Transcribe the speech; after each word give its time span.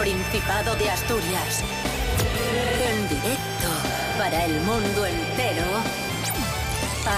Principado 0.00 0.74
de 0.76 0.88
Asturias. 0.88 1.62
En 2.88 3.06
directo 3.06 3.68
para 4.16 4.46
el 4.46 4.58
mundo 4.62 5.04
entero. 5.04 5.66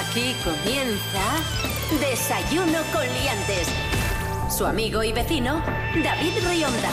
Aquí 0.00 0.34
comienza 0.42 1.22
Desayuno 2.00 2.80
con 2.92 3.02
Liantes. 3.06 3.68
Su 4.50 4.66
amigo 4.66 5.04
y 5.04 5.12
vecino, 5.12 5.62
David 6.02 6.32
Rionda. 6.44 6.90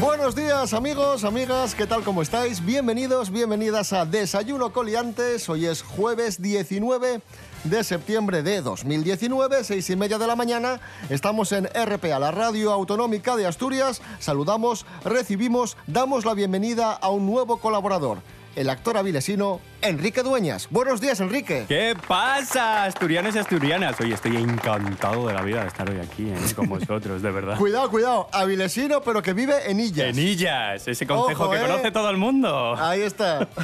Buenos 0.00 0.36
días 0.36 0.72
amigos, 0.72 1.24
amigas, 1.24 1.74
¿qué 1.74 1.88
tal? 1.88 2.04
¿Cómo 2.04 2.22
estáis? 2.22 2.64
Bienvenidos, 2.64 3.30
bienvenidas 3.30 3.92
a 3.92 4.06
Desayuno 4.06 4.72
Coliantes. 4.72 5.48
Hoy 5.48 5.66
es 5.66 5.82
jueves 5.82 6.40
19 6.40 7.20
de 7.64 7.84
septiembre 7.84 8.42
de 8.42 8.62
2019, 8.62 9.64
seis 9.64 9.88
y 9.90 9.96
media 9.96 10.18
de 10.18 10.26
la 10.26 10.36
mañana. 10.36 10.80
Estamos 11.10 11.52
en 11.52 11.66
RPA, 11.66 12.18
la 12.18 12.30
radio 12.30 12.72
autonómica 12.72 13.36
de 13.36 13.46
Asturias. 13.46 14.00
Saludamos, 14.18 14.86
recibimos, 15.04 15.76
damos 15.86 16.24
la 16.24 16.34
bienvenida 16.34 16.92
a 16.92 17.08
un 17.10 17.26
nuevo 17.26 17.58
colaborador 17.58 18.18
el 18.58 18.70
actor 18.70 18.96
avilesino 18.96 19.60
Enrique 19.82 20.24
Dueñas. 20.24 20.66
Buenos 20.70 21.00
días, 21.00 21.20
Enrique. 21.20 21.66
¿Qué 21.68 21.94
pasa, 22.08 22.84
asturianos 22.84 23.36
y 23.36 23.38
asturianas? 23.38 24.00
Oye, 24.00 24.14
estoy 24.14 24.36
encantado 24.36 25.28
de 25.28 25.34
la 25.34 25.42
vida 25.42 25.62
de 25.62 25.68
estar 25.68 25.88
hoy 25.88 25.98
aquí 26.00 26.28
¿eh? 26.28 26.34
con 26.56 26.68
vosotros, 26.68 27.22
de 27.22 27.30
verdad. 27.30 27.56
cuidado, 27.56 27.88
cuidado, 27.88 28.28
avilesino, 28.32 29.00
pero 29.02 29.22
que 29.22 29.32
vive 29.32 29.70
en 29.70 29.78
Illas. 29.78 30.08
En 30.08 30.18
Illas, 30.18 30.88
ese 30.88 31.06
consejo 31.06 31.48
que 31.50 31.56
¿eh? 31.58 31.60
conoce 31.60 31.92
todo 31.92 32.10
el 32.10 32.16
mundo. 32.16 32.74
Ahí 32.76 33.02
está. 33.02 33.46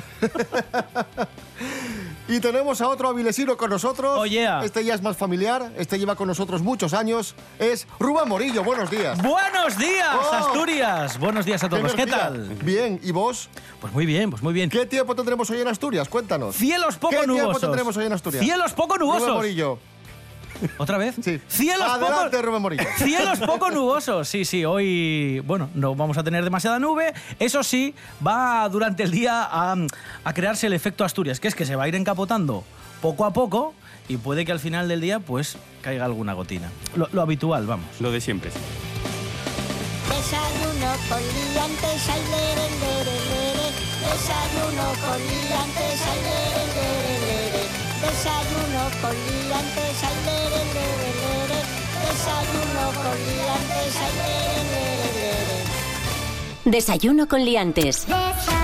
Y 2.26 2.40
tenemos 2.40 2.80
a 2.80 2.88
otro 2.88 3.08
avilesino 3.10 3.56
con 3.58 3.68
nosotros. 3.68 4.18
Oye. 4.18 4.48
Oh, 4.48 4.62
este 4.62 4.82
ya 4.82 4.94
es 4.94 5.02
más 5.02 5.14
familiar, 5.16 5.72
este 5.76 5.98
lleva 5.98 6.16
con 6.16 6.26
nosotros 6.26 6.62
muchos 6.62 6.94
años. 6.94 7.34
Es 7.58 7.86
Rubén 7.98 8.26
Morillo, 8.28 8.64
buenos 8.64 8.90
días. 8.90 9.20
¡Buenos 9.22 9.76
días, 9.76 10.08
Oh. 10.14 10.34
Asturias! 10.34 11.18
Buenos 11.18 11.44
días 11.44 11.62
a 11.64 11.68
todos. 11.68 11.92
¿Qué 11.94 12.02
energía. 12.02 12.18
tal? 12.28 12.48
Bien, 12.62 12.98
¿y 13.02 13.12
vos? 13.12 13.50
Pues 13.80 13.92
muy 13.92 14.06
bien, 14.06 14.30
pues 14.30 14.42
muy 14.42 14.54
bien. 14.54 14.70
¿Qué 14.70 14.86
tiempo 14.86 15.14
tendremos 15.14 15.50
hoy 15.50 15.60
en 15.60 15.68
Asturias? 15.68 16.08
Cuéntanos. 16.08 16.56
Cielos 16.56 16.96
poco 16.96 17.10
¿Qué 17.20 17.26
nubosos. 17.26 17.44
tiempo 17.50 17.60
tendremos 17.60 17.96
hoy 17.98 18.06
en 18.06 18.12
Asturias? 18.14 18.42
Cielos 18.42 18.72
poco 18.72 18.96
Rubén 18.96 19.18
nubosos. 19.18 19.34
Morillo. 19.36 19.78
¿Otra 20.78 20.98
vez? 20.98 21.14
Sí. 21.22 21.40
Cielos 21.48 21.88
Adelante, 21.88 22.36
poco... 22.36 22.42
Rubén 22.42 22.62
Morillo. 22.62 22.84
Cielos 22.96 23.38
poco 23.40 23.70
nubosos, 23.70 24.28
sí, 24.28 24.44
sí, 24.44 24.64
hoy, 24.64 25.40
bueno, 25.40 25.70
no 25.74 25.94
vamos 25.94 26.18
a 26.18 26.24
tener 26.24 26.44
demasiada 26.44 26.78
nube, 26.78 27.12
eso 27.38 27.62
sí, 27.62 27.94
va 28.26 28.68
durante 28.68 29.02
el 29.02 29.10
día 29.10 29.42
a, 29.50 29.76
a 30.24 30.34
crearse 30.34 30.66
el 30.66 30.72
efecto 30.72 31.04
Asturias, 31.04 31.40
que 31.40 31.48
es 31.48 31.54
que 31.54 31.66
se 31.66 31.76
va 31.76 31.84
a 31.84 31.88
ir 31.88 31.94
encapotando 31.94 32.64
poco 33.00 33.24
a 33.24 33.32
poco 33.32 33.74
y 34.08 34.16
puede 34.18 34.44
que 34.44 34.52
al 34.52 34.60
final 34.60 34.88
del 34.88 35.00
día, 35.00 35.20
pues, 35.20 35.56
caiga 35.82 36.04
alguna 36.04 36.34
gotina. 36.34 36.70
Lo, 36.96 37.08
lo 37.12 37.22
habitual, 37.22 37.66
vamos. 37.66 37.86
Lo 38.00 38.10
de 38.10 38.20
siempre. 38.20 38.50
Desayuno 40.08 40.92
con 41.08 41.20
liantes, 41.20 42.08
ay, 42.08 42.22
lere, 42.30 42.70
lere, 42.80 43.16
lere. 43.30 43.66
Desayuno 44.00 44.86
con 45.04 45.18
liantes, 45.18 46.00
lere, 46.22 46.64
lere, 46.74 47.18
lere. 47.18 47.23
Desayuno 48.14 48.82
con 49.02 49.10
liantes, 49.10 50.04
ay, 50.04 50.16
lere, 50.24 50.62
lere, 50.72 51.10
lere. 51.20 51.58
Desayuno 52.06 52.84
con 53.02 53.16
liantes, 53.26 53.94
ay, 54.04 54.12
lere, 54.16 54.62
lere, 54.70 55.16
lere. 55.18 55.58
Desayuno 56.64 57.26
con 57.26 57.44
Liantes. 57.44 58.06
Desayuno. 58.06 58.54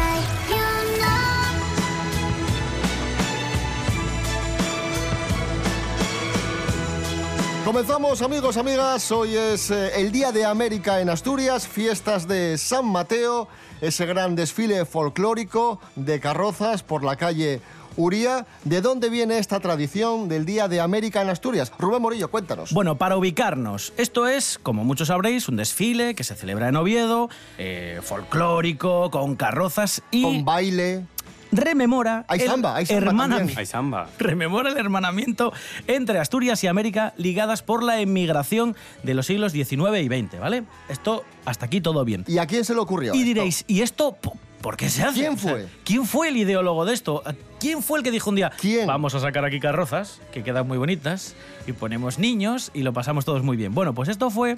Comenzamos, 7.65 8.23
amigos, 8.23 8.57
amigas. 8.57 9.11
Hoy 9.11 9.37
es 9.37 9.73
eh, 9.73 10.01
el 10.01 10.13
Día 10.13 10.31
de 10.31 10.45
América 10.45 11.01
en 11.01 11.11
Asturias, 11.11 11.67
fiestas 11.67 12.29
de 12.29 12.57
San 12.57 12.87
Mateo, 12.87 13.49
ese 13.81 14.07
gran 14.07 14.37
desfile 14.37 14.85
folclórico 14.85 15.81
de 15.97 16.21
carrozas 16.21 16.85
por 16.85 17.03
la 17.03 17.17
calle 17.17 17.61
Uría. 17.97 18.47
¿De 18.65 18.81
dónde 18.81 19.11
viene 19.11 19.39
esta 19.39 19.61
tradición 19.61 20.29
del 20.29 20.47
Día 20.47 20.69
de 20.69 20.81
América 20.81 21.23
en 21.23 21.29
Asturias? 21.29 21.73
Rubén 21.79 22.03
Morillo, 22.03 22.31
cuéntanos. 22.31 22.73
Bueno, 22.73 22.97
para 22.97 23.17
ubicarnos, 23.17 23.93
esto 23.97 24.27
es, 24.29 24.59
como 24.63 24.85
muchos 24.85 25.09
sabréis, 25.09 25.49
un 25.49 25.57
desfile 25.57 26.15
que 26.15 26.25
se 26.25 26.35
celebra 26.35 26.69
en 26.69 26.77
Oviedo, 26.77 27.29
eh, 27.59 28.01
folclórico, 28.03 29.11
con 29.11 29.37
carrozas 29.37 30.03
y 30.11 30.23
Con 30.23 30.45
baile. 30.45 31.05
rememora 31.53 32.25
Hay 32.29 32.41
el 32.41 32.47
samba, 32.49 32.77
hay 32.77 32.87
samba 32.87 33.11
hermanami- 33.13 33.37
también. 33.39 33.59
Hay 33.59 33.67
samba. 33.67 34.09
rememora 34.19 34.71
el 34.71 34.79
hermanamiento 34.79 35.53
entre 35.89 36.19
Asturias 36.21 36.63
y 36.63 36.69
América 36.69 37.13
ligadas 37.17 37.63
por 37.63 37.83
la 37.83 37.99
emigración 38.01 38.77
de 39.03 39.15
los 39.15 39.27
siglos 39.27 39.51
XIX 39.53 40.01
y 40.01 40.07
XX, 40.07 40.39
¿vale? 40.39 40.63
Esto, 40.89 41.25
hasta 41.45 41.67
aquí 41.67 41.81
todo 41.81 42.05
bien. 42.05 42.25
¿Y 42.29 42.39
a 42.39 42.47
quién 42.47 42.65
se 42.65 42.73
le 42.73 42.81
ocurrió? 42.81 43.15
Y 43.15 43.19
esto? 43.19 43.27
diréis, 43.27 43.65
¿y 43.67 43.83
esto 43.83 44.17
por 44.61 44.77
qué 44.77 44.91
se 44.91 45.03
hace? 45.03 45.21
¿Quién 45.21 45.39
fue? 45.39 45.67
¿Quién 45.85 46.05
fue 46.07 46.29
el 46.29 46.37
ideólogo 46.37 46.85
de 46.85 46.95
esto? 46.95 47.23
¿Quién 47.59 47.83
fue 47.83 47.99
el 47.99 48.05
que 48.05 48.11
dijo 48.11 48.31
un 48.31 48.37
día, 48.37 48.51
¿Quién? 48.59 48.87
vamos 48.87 49.15
a 49.15 49.21
sacar 49.21 49.45
aquí 49.45 49.61
carrozas, 49.61 50.21
que 50.33 50.43
quedan 50.43 50.67
muy 50.67 50.79
bonitas, 50.79 51.35
y 51.67 51.73
ponemos 51.73 52.19
niños 52.19 52.71
y 52.75 52.83
lo 52.83 52.93
pasamos 52.93 53.25
todos 53.25 53.43
muy 53.43 53.57
bien? 53.57 53.75
Bueno, 53.75 53.95
pues 53.95 54.09
esto 54.09 54.31
fue 54.31 54.57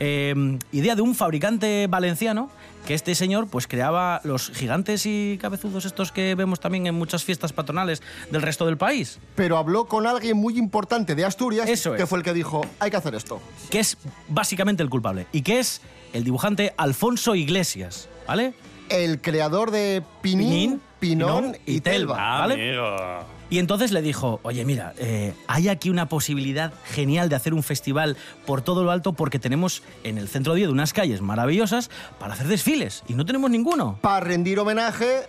eh, 0.00 0.58
idea 0.72 0.94
de 0.96 1.02
un 1.02 1.14
fabricante 1.14 1.86
valenciano, 1.88 2.50
que 2.86 2.94
este 2.94 3.14
señor 3.14 3.46
pues 3.46 3.66
creaba 3.66 4.20
los 4.24 4.50
gigantes 4.50 5.06
y 5.06 5.38
cabezudos 5.40 5.84
estos 5.84 6.12
que 6.12 6.34
vemos 6.34 6.58
también 6.60 6.86
en 6.86 6.94
muchas 6.94 7.22
fiestas 7.24 7.52
patronales 7.52 8.02
del 8.30 8.42
resto 8.42 8.66
del 8.66 8.76
país, 8.76 9.18
Pero 9.34 9.56
habló 9.56 9.86
con 9.86 10.06
alguien 10.06 10.36
muy 10.36 10.58
importante 10.58 11.14
de 11.14 11.24
Asturias, 11.24 11.68
Eso 11.68 11.94
es. 11.94 12.00
que 12.00 12.06
fue 12.06 12.18
el 12.18 12.24
que 12.24 12.34
dijo, 12.34 12.66
hay 12.80 12.90
que 12.90 12.96
hacer 12.96 13.14
esto. 13.14 13.40
que 13.70 13.80
es 13.80 13.96
básicamente 14.28 14.82
el 14.82 14.90
culpable, 14.90 15.26
y 15.32 15.42
que 15.42 15.58
es 15.60 15.80
el 16.12 16.24
dibujante 16.24 16.74
Alfonso 16.76 17.34
Iglesias, 17.34 18.08
¿vale? 18.26 18.52
El 18.92 19.20
creador 19.20 19.70
de 19.70 20.02
Pinín, 20.20 20.48
Pinín, 20.48 20.80
Pinón, 21.00 21.42
Pinón 21.52 21.56
y 21.66 21.76
y 21.76 21.80
Telva. 21.80 22.14
Telva. 22.16 22.38
¿vale? 22.40 22.54
Amigo. 22.54 23.26
Y 23.50 23.58
entonces 23.58 23.92
le 23.92 24.00
dijo, 24.00 24.40
oye, 24.44 24.64
mira, 24.64 24.94
eh, 24.98 25.34
hay 25.46 25.68
aquí 25.68 25.90
una 25.90 26.08
posibilidad 26.08 26.72
genial 26.86 27.28
de 27.28 27.36
hacer 27.36 27.52
un 27.52 27.62
festival 27.62 28.16
por 28.46 28.62
todo 28.62 28.82
lo 28.82 28.90
alto 28.90 29.12
porque 29.12 29.38
tenemos 29.38 29.82
en 30.04 30.16
el 30.16 30.28
centro 30.28 30.54
de 30.54 30.60
Oviedo 30.60 30.72
unas 30.72 30.94
calles 30.94 31.20
maravillosas 31.20 31.90
para 32.18 32.32
hacer 32.32 32.48
desfiles 32.48 33.02
y 33.08 33.12
no 33.14 33.26
tenemos 33.26 33.50
ninguno. 33.50 33.98
Para 34.00 34.20
rendir 34.20 34.58
homenaje 34.58 35.24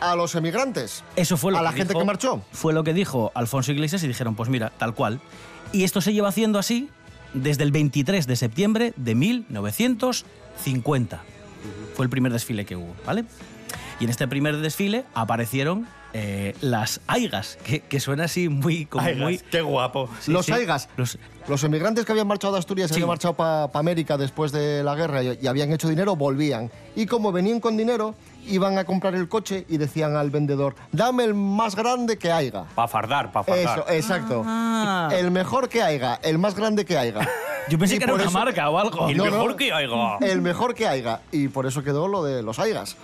a 0.00 0.14
los 0.14 0.36
emigrantes. 0.36 1.02
Eso 1.16 1.36
fue 1.36 1.50
lo 1.50 1.58
A 1.58 1.62
que 1.62 1.64
la 1.64 1.72
gente 1.72 1.94
dijo- 1.94 1.98
que 2.00 2.06
marchó. 2.06 2.42
Fue 2.52 2.72
lo 2.72 2.84
que 2.84 2.94
dijo 2.94 3.32
Alfonso 3.34 3.72
Iglesias 3.72 4.04
y 4.04 4.08
dijeron, 4.08 4.36
pues 4.36 4.48
mira, 4.48 4.70
tal 4.78 4.94
cual. 4.94 5.20
Y 5.72 5.82
esto 5.82 6.00
se 6.00 6.12
lleva 6.12 6.28
haciendo 6.28 6.60
así 6.60 6.90
desde 7.32 7.64
el 7.64 7.72
23 7.72 8.28
de 8.28 8.36
septiembre 8.36 8.92
de 8.96 9.16
1950. 9.16 11.24
Fue 11.94 12.04
el 12.04 12.10
primer 12.10 12.32
desfile 12.32 12.64
que 12.64 12.76
hubo, 12.76 12.94
¿vale? 13.06 13.24
Y 14.00 14.04
en 14.04 14.10
este 14.10 14.26
primer 14.26 14.56
desfile 14.58 15.04
aparecieron 15.14 15.86
eh, 16.12 16.54
las 16.60 17.00
aigas, 17.06 17.58
que, 17.64 17.80
que 17.80 17.98
suena 18.00 18.24
así 18.24 18.48
muy... 18.48 18.86
Como 18.86 19.04
Ay, 19.06 19.14
muy 19.16 19.38
qué 19.38 19.62
guapo. 19.62 20.08
Sí, 20.20 20.32
los 20.32 20.46
sí. 20.46 20.52
aigas. 20.52 20.88
Los- 20.96 21.18
Los 21.48 21.62
emigrantes 21.62 22.04
que 22.04 22.12
habían 22.12 22.26
marchado 22.26 22.54
de 22.54 22.58
Asturias, 22.60 22.88
Sí. 22.88 22.94
habían 22.94 23.08
marchado 23.08 23.34
para 23.34 23.64
América 23.74 24.16
después 24.16 24.50
de 24.50 24.82
la 24.82 24.94
guerra 24.94 25.22
y, 25.22 25.38
y 25.42 25.46
habían 25.46 25.72
hecho 25.72 25.88
dinero, 25.88 26.16
volvían. 26.16 26.70
Y 26.96 27.06
como 27.06 27.32
venían 27.32 27.60
con 27.60 27.76
dinero, 27.76 28.14
iban 28.46 28.78
a 28.78 28.84
comprar 28.84 29.14
el 29.14 29.28
coche 29.28 29.64
y 29.68 29.76
decían 29.76 30.16
al 30.16 30.30
vendedor, 30.30 30.74
dame 30.92 31.24
el 31.24 31.34
más 31.34 31.76
grande 31.76 32.16
que 32.16 32.32
haya. 32.32 32.64
Pa' 32.74 32.88
fardar, 32.88 33.30
pa' 33.30 33.42
fardar. 33.44 33.78
Eso, 33.80 33.90
exacto. 33.90 34.42
Ah. 34.46 35.10
El 35.12 35.30
mejor 35.30 35.68
que 35.68 35.82
haya, 35.82 36.14
el 36.22 36.38
más 36.38 36.54
grande 36.56 36.84
que 36.84 36.96
haya. 36.96 37.14
Yo 37.70 37.78
pensé 37.78 37.96
Y 37.96 37.98
que 37.98 38.04
era 38.04 38.14
una 38.14 38.24
eso- 38.24 38.32
marca 38.32 38.68
o 38.68 38.78
algo. 38.78 39.08
El 39.08 39.16
No, 39.16 39.24
mejor 39.24 39.50
no. 39.52 39.56
que 39.56 39.72
haya. 39.72 40.18
El 40.20 40.42
mejor 40.42 40.74
que 40.74 40.86
haya. 40.86 41.20
Y 41.32 41.48
por 41.48 41.66
eso 41.66 41.82
quedó 41.82 42.08
lo 42.08 42.22
de 42.22 42.42
los 42.42 42.58
aigas. 42.58 42.96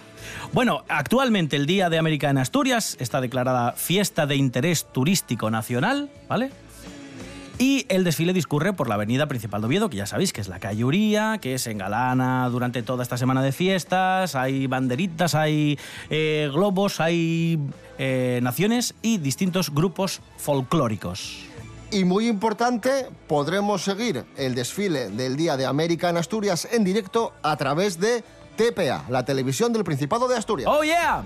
Bueno, 0.53 0.85
actualmente 0.89 1.57
el 1.57 1.67
Día 1.67 1.89
de 1.89 1.99
América 1.99 2.29
en 2.29 2.39
Asturias 2.39 2.97
está 3.01 3.21
declarada 3.21 3.73
fiesta 3.73 4.27
de 4.27 4.37
interés 4.37 4.85
turístico 4.93 5.51
nacional, 5.51 6.11
¿vale? 6.29 6.51
Y 7.59 7.85
el 7.91 8.05
desfile 8.05 8.33
discurre 8.33 8.73
por 8.73 8.89
la 8.89 8.95
avenida 8.95 9.27
principal 9.29 9.61
de 9.61 9.67
Oviedo, 9.67 9.91
que 9.91 9.99
ya 9.99 10.07
sabéis 10.07 10.33
que 10.33 10.41
es 10.41 10.49
la 10.49 10.59
calle 10.61 10.83
Uría, 10.83 11.39
que 11.43 11.59
se 11.59 11.71
engalana 11.71 12.49
durante 12.49 12.83
toda 12.83 13.03
esta 13.03 13.19
semana 13.19 13.43
de 13.43 13.53
fiestas, 13.53 14.35
hay 14.35 14.67
banderitas, 14.67 15.35
hay 15.35 15.79
eh, 16.09 16.49
globos, 16.53 17.01
hay 17.01 17.59
eh, 17.99 18.41
naciones 18.43 18.95
y 19.03 19.19
distintos 19.19 19.75
grupos 19.75 20.23
folclóricos. 20.39 21.45
Y 21.93 22.05
muy 22.05 22.29
importante, 22.29 23.09
podremos 23.27 23.83
seguir 23.83 24.25
el 24.37 24.55
desfile 24.55 25.11
del 25.11 25.37
Día 25.37 25.57
de 25.57 25.67
América 25.67 26.09
en 26.09 26.19
Asturias 26.19 26.69
en 26.71 26.85
directo 26.85 27.33
a 27.43 27.57
través 27.57 27.99
de 27.99 28.23
TPA, 28.57 29.07
la 29.09 29.25
televisión 29.25 29.73
del 29.73 29.83
Principado 29.83 30.29
de 30.29 30.37
Asturias. 30.37 30.71
¡Oh, 30.73 30.85
yeah! 30.85 31.25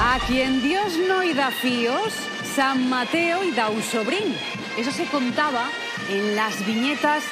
A 0.00 0.18
quien 0.26 0.62
Dios 0.62 0.94
no 1.06 1.22
y 1.22 1.34
da 1.34 1.50
fíos, 1.50 2.14
San 2.54 2.88
Mateo 2.88 3.44
y 3.44 3.50
da 3.52 3.68
un 3.68 3.82
sobrín. 3.82 4.34
Eso 4.78 4.90
se 4.90 5.04
contaba 5.06 5.68
en 6.10 6.36
las 6.36 6.64
viñetas 6.66 7.22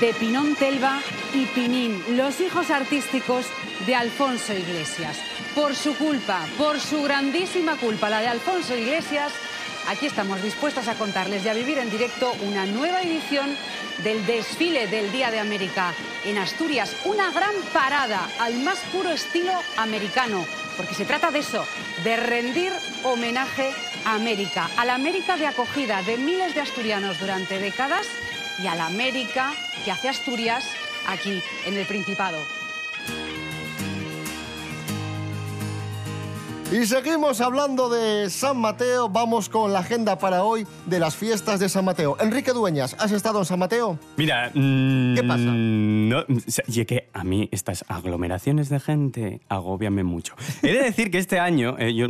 de 0.00 0.12
Pinón 0.14 0.56
Telva 0.56 1.00
y 1.32 1.46
Pinín, 1.46 2.02
los 2.16 2.40
hijos 2.40 2.70
artísticos 2.70 3.46
de 3.86 3.94
Alfonso 3.94 4.52
Iglesias. 4.54 5.18
Por 5.54 5.76
su 5.76 5.96
culpa, 5.96 6.46
por 6.58 6.80
su 6.80 7.02
grandísima 7.02 7.76
culpa, 7.76 8.10
la 8.10 8.20
de 8.20 8.28
Alfonso 8.28 8.74
Iglesias, 8.76 9.32
aquí 9.88 10.06
estamos 10.06 10.42
dispuestas 10.42 10.88
a 10.88 10.94
contarles 10.94 11.44
y 11.44 11.48
a 11.48 11.54
vivir 11.54 11.78
en 11.78 11.90
directo 11.90 12.32
una 12.42 12.66
nueva 12.66 13.02
edición 13.02 13.56
del 14.02 14.24
desfile 14.26 14.86
del 14.86 15.10
Día 15.12 15.30
de 15.30 15.40
América 15.40 15.94
en 16.24 16.38
Asturias. 16.38 16.96
Una 17.04 17.30
gran 17.30 17.54
parada 17.72 18.28
al 18.38 18.54
más 18.58 18.78
puro 18.92 19.10
estilo 19.10 19.52
americano, 19.76 20.46
porque 20.76 20.94
se 20.94 21.04
trata 21.04 21.30
de 21.30 21.40
eso, 21.40 21.66
de 22.04 22.16
rendir 22.16 22.72
homenaje 23.04 23.72
a 24.04 24.14
América, 24.14 24.70
a 24.76 24.84
la 24.84 24.94
América 24.94 25.36
de 25.36 25.46
acogida 25.46 26.02
de 26.02 26.16
miles 26.16 26.54
de 26.54 26.60
asturianos 26.60 27.18
durante 27.18 27.58
décadas 27.58 28.06
y 28.62 28.66
a 28.66 28.74
la 28.74 28.86
América 28.86 29.52
que 29.84 29.90
hace 29.90 30.08
Asturias 30.08 30.64
aquí 31.06 31.42
en 31.66 31.76
el 31.76 31.86
Principado. 31.86 32.61
Y 36.72 36.86
seguimos 36.86 37.42
hablando 37.42 37.90
de 37.90 38.30
San 38.30 38.56
Mateo. 38.56 39.06
Vamos 39.10 39.50
con 39.50 39.74
la 39.74 39.80
agenda 39.80 40.18
para 40.18 40.42
hoy 40.42 40.66
de 40.86 40.98
las 40.98 41.14
fiestas 41.14 41.60
de 41.60 41.68
San 41.68 41.84
Mateo. 41.84 42.16
Enrique 42.18 42.52
Dueñas, 42.52 42.96
¿has 42.98 43.12
estado 43.12 43.40
en 43.40 43.44
San 43.44 43.58
Mateo? 43.58 43.98
Mira, 44.16 44.50
mm, 44.54 45.14
¿Qué 45.14 45.22
pasa? 45.22 45.42
No, 45.44 46.24
y 46.66 46.80
es 46.80 46.86
que 46.86 47.10
a 47.12 47.24
mí 47.24 47.46
estas 47.52 47.84
aglomeraciones 47.88 48.70
de 48.70 48.80
gente 48.80 49.40
agobianme 49.50 50.02
mucho. 50.02 50.34
He 50.62 50.72
de 50.72 50.82
decir 50.84 51.10
que 51.10 51.18
este 51.18 51.38
año, 51.38 51.76
eh, 51.78 51.94
yo, 51.94 52.06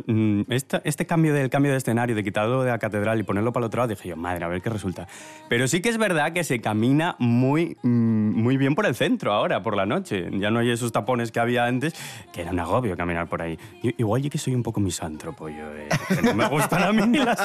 esta- 0.48 0.80
este 0.84 1.06
cambio 1.06 1.34
del 1.34 1.50
cambio 1.50 1.72
de 1.72 1.78
escenario, 1.78 2.14
de 2.14 2.22
quitarlo 2.22 2.62
de 2.62 2.70
la 2.70 2.78
catedral 2.78 3.18
y 3.18 3.24
ponerlo 3.24 3.52
para 3.52 3.64
el 3.64 3.66
otro 3.66 3.78
lado, 3.80 3.88
dije 3.88 4.10
yo, 4.10 4.16
madre, 4.16 4.44
a 4.44 4.48
ver 4.48 4.62
qué 4.62 4.70
resulta. 4.70 5.08
Pero 5.48 5.66
sí 5.66 5.82
que 5.82 5.88
es 5.88 5.98
verdad 5.98 6.32
que 6.32 6.44
se 6.44 6.60
camina 6.60 7.16
muy, 7.18 7.76
mm, 7.82 8.40
muy 8.40 8.56
bien 8.58 8.76
por 8.76 8.86
el 8.86 8.94
centro 8.94 9.32
ahora, 9.32 9.60
por 9.60 9.76
la 9.76 9.86
noche. 9.86 10.28
Ya 10.38 10.52
no 10.52 10.60
hay 10.60 10.70
esos 10.70 10.92
tapones 10.92 11.32
que 11.32 11.40
había 11.40 11.64
antes, 11.66 11.94
que 12.32 12.42
era 12.42 12.52
un 12.52 12.60
agobio 12.60 12.96
caminar 12.96 13.28
por 13.28 13.42
ahí. 13.42 13.58
Yo- 13.82 13.90
igual 13.98 14.22
yo 14.22 14.30
que 14.30 14.38
soy 14.38 14.51
un 14.54 14.62
poco 14.62 14.80
misántropo, 14.80 15.48
yo, 15.48 15.74
eh, 15.74 15.88
que 16.08 16.22
no 16.22 16.34
me 16.34 16.48
gustan 16.48 16.82
a 16.82 16.92
mí 16.92 17.18
las... 17.24 17.38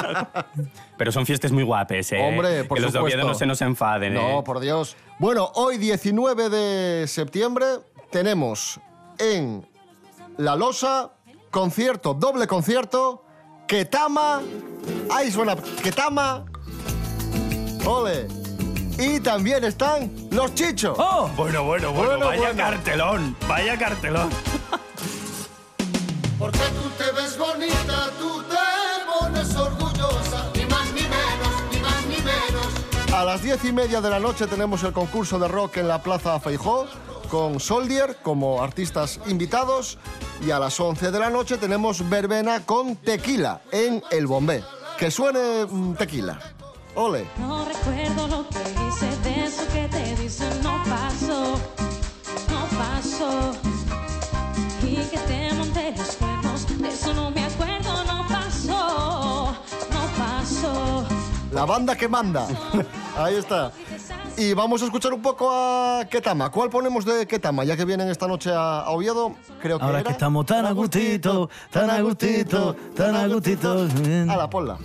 Pero 0.97 1.11
son 1.11 1.25
fiestas 1.25 1.51
muy 1.51 1.63
guapes, 1.63 2.11
¿eh? 2.13 2.21
Hombre, 2.21 2.63
por 2.63 2.77
Que 2.77 2.83
los 2.83 2.93
de 2.93 2.99
Oviedo 2.99 3.25
no 3.25 3.33
se 3.33 3.45
nos 3.45 3.61
enfaden, 3.61 4.15
¿eh? 4.17 4.33
No, 4.35 4.43
por 4.43 4.59
Dios. 4.59 4.95
Bueno, 5.19 5.51
hoy 5.55 5.77
19 5.77 6.49
de 6.49 7.07
septiembre 7.07 7.65
tenemos 8.11 8.79
en 9.19 9.67
La 10.37 10.55
Losa 10.55 11.11
concierto, 11.51 12.13
doble 12.13 12.47
concierto, 12.47 13.23
Ketama, 13.67 14.41
ahí 15.11 15.31
suena 15.31 15.55
Ketama, 15.83 16.45
ole. 17.85 18.27
Y 18.99 19.19
también 19.19 19.63
están 19.63 20.11
los 20.31 20.55
chichos. 20.55 20.97
¡Oh! 20.99 21.29
Bueno, 21.35 21.63
bueno, 21.63 21.91
bueno, 21.91 22.09
Bueno, 22.09 22.25
vaya 22.27 22.41
bueno. 22.41 22.57
cartelón, 22.57 23.35
vaya 23.47 23.77
cartelón. 23.77 24.29
Porque 26.39 26.59
tú 26.59 26.89
te 26.97 27.11
ves 27.13 27.37
bonita, 27.37 28.11
tú 28.19 28.43
te 28.43 29.19
pones 29.19 29.55
orgullosa, 29.55 30.49
ni 30.55 30.65
más 30.65 30.87
ni 30.93 31.01
menos, 31.01 31.53
ni 31.71 31.79
más 31.79 32.05
ni 32.05 32.17
menos. 32.17 33.13
A 33.13 33.25
las 33.25 33.41
diez 33.41 33.63
y 33.65 33.71
media 33.71 34.01
de 34.01 34.09
la 34.09 34.19
noche 34.19 34.45
tenemos 34.45 34.83
el 34.83 34.93
concurso 34.93 35.39
de 35.39 35.47
rock 35.47 35.77
en 35.77 35.87
la 35.87 36.03
Plaza 36.03 36.39
Feijó 36.39 36.85
con 37.29 37.59
Soldier 37.59 38.17
como 38.21 38.61
artistas 38.61 39.19
invitados 39.27 39.97
y 40.45 40.51
a 40.51 40.59
las 40.59 40.79
11 40.79 41.11
de 41.11 41.19
la 41.19 41.29
noche 41.29 41.57
tenemos 41.57 42.07
verbena 42.07 42.65
con 42.65 42.95
tequila 42.95 43.61
en 43.71 44.03
El 44.11 44.27
Bombé. 44.27 44.63
Que 44.97 45.11
suene 45.11 45.65
mm, 45.65 45.95
tequila. 45.95 46.39
Ole. 46.95 47.27
No 47.37 47.65
recuerdo 47.65 48.27
lo 48.27 48.49
que 48.49 48.59
hice 48.59 49.07
de 49.23 49.45
eso 49.45 49.63
que 49.71 49.87
te 49.87 50.15
dicen 50.15 50.49
no 50.63 50.83
pasó, 50.83 51.59
no 52.49 52.65
pasó. 52.77 53.51
Y 54.83 54.95
que 54.95 55.17
te 55.17 55.46
La 61.57 61.65
banda 61.65 61.95
que 61.95 62.07
manda. 62.07 62.47
Ahí 63.17 63.33
está. 63.33 63.71
Y 64.37 64.53
vamos 64.53 64.79
a 64.83 64.85
escuchar 64.85 65.11
un 65.11 65.23
poco 65.23 65.49
a 65.51 66.05
Ketama. 66.07 66.51
¿Cuál 66.51 66.69
ponemos 66.69 67.03
de 67.03 67.25
Ketama? 67.25 67.63
Ya 67.63 67.75
que 67.75 67.83
vienen 67.83 68.09
esta 68.09 68.27
noche 68.27 68.51
a, 68.53 68.81
a 68.81 68.91
Oviedo, 68.91 69.33
creo 69.59 69.79
que 69.79 69.83
Ahora 69.85 70.01
era- 70.01 70.07
que 70.07 70.11
estamos 70.13 70.45
tan 70.45 70.67
a 70.67 70.71
gustito, 70.73 71.49
tan 71.71 71.89
a 71.89 71.99
gustito, 72.01 72.75
tan 72.95 73.15
a 73.15 73.25
gustito. 73.27 73.87
Ala, 74.29 74.47
ponla. 74.47 74.77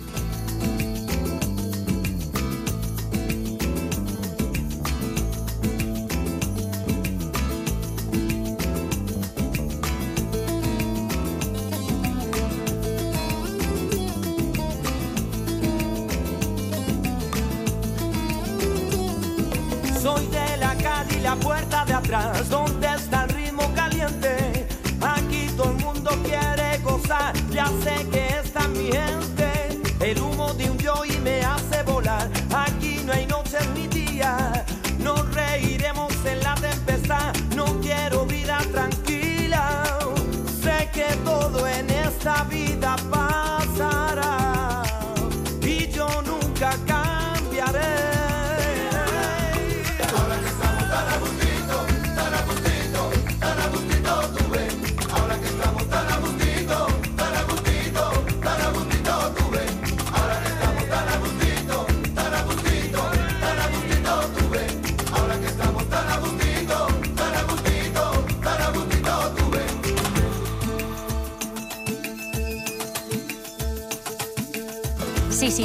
detrás. 22.13 22.62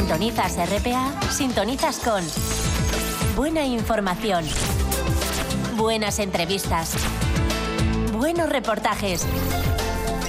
Sintonizas 0.08 0.56
RPA, 0.56 1.12
sintonizas 1.30 1.98
con 1.98 2.24
buena 3.36 3.66
información, 3.66 4.42
buenas 5.76 6.18
entrevistas, 6.18 6.94
buenos 8.14 8.48
reportajes, 8.48 9.26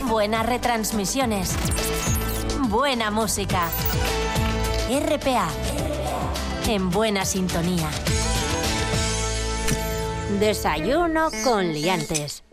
buenas 0.04 0.46
retransmisiones, 0.46 1.56
buena 2.68 3.10
música. 3.10 3.70
RPA, 4.90 5.48
en 6.68 6.90
buena 6.90 7.24
sintonía. 7.24 7.90
Desayuno 10.42 11.30
con 11.46 11.72
liantes. 11.72 12.44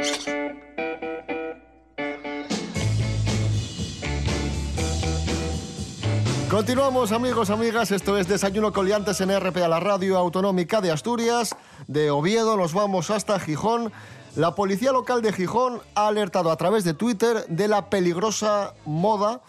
Continuamos 6.56 7.12
amigos, 7.12 7.50
amigas, 7.50 7.90
esto 7.90 8.16
es 8.16 8.28
Desayuno 8.28 8.72
Coliantes 8.72 9.20
en 9.20 9.28
RPA, 9.38 9.68
la 9.68 9.78
radio 9.78 10.16
autonómica 10.16 10.80
de 10.80 10.90
Asturias, 10.90 11.54
de 11.86 12.10
Oviedo, 12.10 12.56
nos 12.56 12.72
vamos 12.72 13.10
hasta 13.10 13.38
Gijón. 13.38 13.92
La 14.36 14.54
policía 14.54 14.90
local 14.90 15.20
de 15.20 15.34
Gijón 15.34 15.82
ha 15.94 16.08
alertado 16.08 16.50
a 16.50 16.56
través 16.56 16.82
de 16.84 16.94
Twitter 16.94 17.44
de 17.48 17.68
la 17.68 17.90
peligrosa 17.90 18.72
moda 18.86 19.42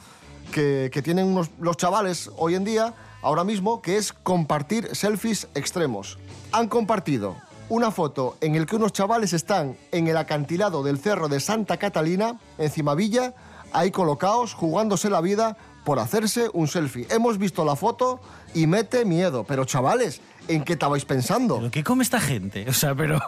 que, 0.52 0.92
tienen 1.02 1.34
los 1.62 1.78
chavales 1.78 2.30
hoy 2.36 2.56
en 2.56 2.66
día, 2.66 2.94
ahora 3.22 3.46
mismo, 3.46 3.82
que 3.82 3.96
es 3.96 4.12
compartir 4.12 4.94
selfies 4.94 5.48
extremos. 5.56 6.20
Han 6.52 6.68
compartido 6.68 7.38
una 7.70 7.90
foto 7.90 8.36
en 8.42 8.56
el 8.56 8.66
que 8.66 8.76
unos 8.76 8.92
chavales 8.92 9.32
están 9.32 9.78
en 9.94 10.10
el 10.10 10.18
acantilado 10.18 10.84
del 10.84 11.00
cerro 11.00 11.30
de 11.30 11.40
Santa 11.40 11.78
Catalina, 11.78 12.38
en 12.58 12.70
Cimavilla, 12.70 13.34
ahí 13.72 13.92
colocados, 13.92 14.54
jugándose 14.54 15.10
la 15.10 15.22
vida 15.22 15.56
por 15.88 16.00
hacerse 16.00 16.50
un 16.52 16.68
selfie. 16.68 17.08
Hemos 17.10 17.38
visto 17.38 17.64
la 17.64 17.78
foto 17.78 18.20
y 18.54 18.68
mete 18.68 19.06
miedo, 19.06 19.46
pero 19.46 19.64
chavales, 19.64 20.20
en 20.50 20.66
qué 20.66 20.74
estabais 20.74 21.06
pensando. 21.06 21.60
¿Pero 21.60 21.72
qué 21.72 21.82
come 21.82 22.04
esta 22.04 22.20
gente? 22.20 22.66
O 22.68 22.74
sea, 22.74 22.94
pero, 22.94 23.22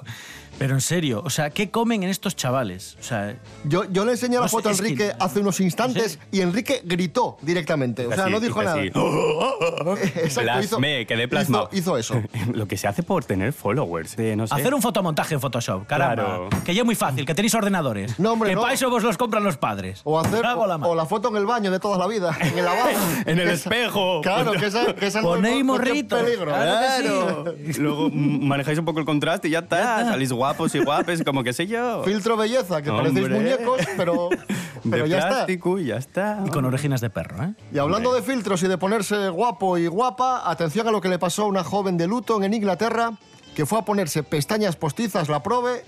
pero 0.60 0.76
en 0.76 0.82
serio, 0.82 1.22
o 1.26 1.30
sea, 1.32 1.50
¿qué 1.50 1.72
comen 1.72 2.04
en 2.04 2.10
estos 2.10 2.36
chavales? 2.36 2.98
O 3.00 3.04
sea, 3.04 3.36
Yo, 3.64 3.86
yo 3.92 4.06
le 4.06 4.12
enseñé 4.12 4.36
la 4.36 4.42
No 4.44 4.48
foto 4.50 4.70
a 4.70 4.74
que- 4.74 4.78
Enrique 4.78 5.12
hace 5.20 5.40
unos 5.40 5.60
instantes 5.62 6.20
y 6.32 6.42
Enrique 6.42 6.82
gritó 6.84 7.38
directamente. 7.42 8.06
O 8.06 8.14
sea, 8.14 8.26
Así, 8.26 8.32
no 8.34 8.40
dijo 8.40 8.62
nada. 8.62 8.76
así. 8.80 8.92
Exacto, 10.20 10.60
hizo- 10.62 10.80
quedé 10.80 11.28
plasmado. 11.28 11.70
Hizo, 11.72 11.98
hizo 11.98 12.16
eso. 12.20 12.24
Lo 12.54 12.68
que 12.68 12.78
se 12.78 12.88
hace 12.88 13.02
por 13.04 13.26
tener 13.26 13.54
followers, 13.54 14.16
de, 14.16 14.36
no 14.36 14.46
sé. 14.48 14.54
hacer 14.56 14.74
un 14.74 14.82
fotomontaje 14.82 15.34
en 15.36 15.42
Photoshop, 15.42 15.88
caramba. 15.88 16.16
Claro. 16.16 16.50
Que 16.66 16.74
ya 16.74 16.82
es 16.82 16.86
muy 16.86 16.96
fácil, 16.96 17.26
que 17.26 17.34
tenéis 17.34 17.54
ordenadores. 17.56 18.20
No, 18.20 18.34
hombre, 18.34 18.50
que 18.50 18.56
no. 18.56 18.62
para 18.62 18.74
eso 18.74 18.90
vos 18.90 19.02
los 19.04 19.18
compran 19.18 19.44
los 19.44 19.58
padres. 19.58 20.02
O 20.04 20.20
hacer 20.20 20.42
la 20.44 20.56
o, 20.56 20.96
la 20.96 21.06
foto 21.06 21.30
en 21.30 21.38
el 21.38 21.46
baño 21.46 21.72
de 21.72 21.80
toda 21.80 21.98
la 21.98 22.08
vida, 22.08 22.38
en 22.42 22.58
el 22.58 22.66
lavabo. 22.66 22.90
En 23.26 23.40
el 23.40 23.50
espejo. 23.50 24.22
Claro, 24.22 24.52
que 24.54 24.66
esa, 24.66 24.94
que 24.94 25.08
esa 25.08 25.22
Ponéis 25.22 25.64
peligro. 25.80 26.46
Claro 26.46 27.46
sí. 27.74 27.80
Luego 27.80 28.10
manejáis 28.12 28.78
un 28.80 28.86
poco 28.86 29.00
el 29.00 29.06
contraste 29.06 29.48
y 29.48 29.52
ya 29.52 29.60
está. 29.60 30.04
Salís 30.06 30.32
guapos 30.50 30.76
y 30.76 30.80
guapes, 30.80 31.24
como 31.24 31.44
que 31.44 31.54
sé 31.54 31.68
yo. 31.68 32.04
Filtro 32.04 32.36
belleza, 32.36 32.82
que 32.82 32.92
parecéis 32.92 33.26
Hombre. 33.26 33.40
muñecos, 33.40 33.82
pero, 33.96 34.30
pero 34.90 35.04
de 35.04 35.10
ya 35.10 35.20
está. 35.20 35.46
y 35.52 35.86
ya 35.86 35.98
está. 35.98 36.44
Y 36.46 36.50
con 36.50 36.66
orejinas 36.66 37.02
de 37.02 37.10
perro, 37.10 37.44
¿eh? 37.44 37.54
Y 37.72 37.78
hablando 37.78 38.14
de 38.14 38.22
filtros 38.22 38.64
y 38.64 38.68
de 38.68 38.78
ponerse 38.78 39.30
guapo 39.30 39.78
y 39.78 39.88
guapa, 39.88 40.50
atención 40.50 40.88
a 40.88 40.92
lo 40.92 41.02
que 41.02 41.10
le 41.10 41.20
pasó 41.20 41.44
a 41.44 41.48
una 41.48 41.64
joven 41.64 41.98
de 41.98 42.08
Luton 42.08 42.44
en 42.44 42.54
Inglaterra 42.54 43.14
que 43.56 43.66
fue 43.66 43.80
a 43.80 43.82
ponerse 43.82 44.24
pestañas 44.24 44.76
postizas, 44.76 45.28
la 45.28 45.44
prove, 45.44 45.84